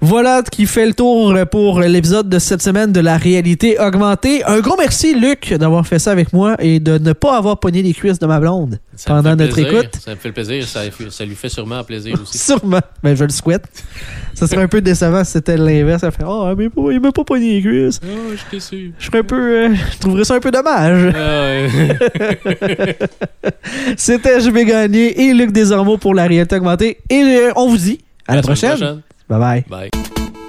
[0.03, 4.43] Voilà qui fait le tour pour l'épisode de cette semaine de la réalité augmentée.
[4.45, 7.83] Un gros merci, Luc, d'avoir fait ça avec moi et de ne pas avoir pogné
[7.83, 9.73] les cuisses de ma blonde Ça pendant notre plaisir.
[9.81, 9.95] écoute.
[10.03, 10.65] Ça me fait le plaisir.
[10.67, 12.37] Ça, ça lui fait sûrement plaisir aussi.
[12.39, 12.79] Sûrement.
[13.03, 13.65] Mais je le souhaite.
[14.33, 16.01] Ça serait un peu décevant si c'était l'inverse.
[16.01, 17.99] Ça fait Oh, mais il m'a pas pogné les cuisses.
[18.03, 19.35] Oh, je serais un peu.
[19.65, 21.13] euh, je trouverais ça un peu dommage.
[21.15, 21.67] Ah.
[23.97, 26.97] C'était Je vais gagner et Luc Desormeaux pour la réalité augmentée.
[27.09, 29.01] Et euh, on vous dit à la À la semaine prochaine.
[29.31, 29.63] Bye-bye.
[29.69, 30.40] Bye.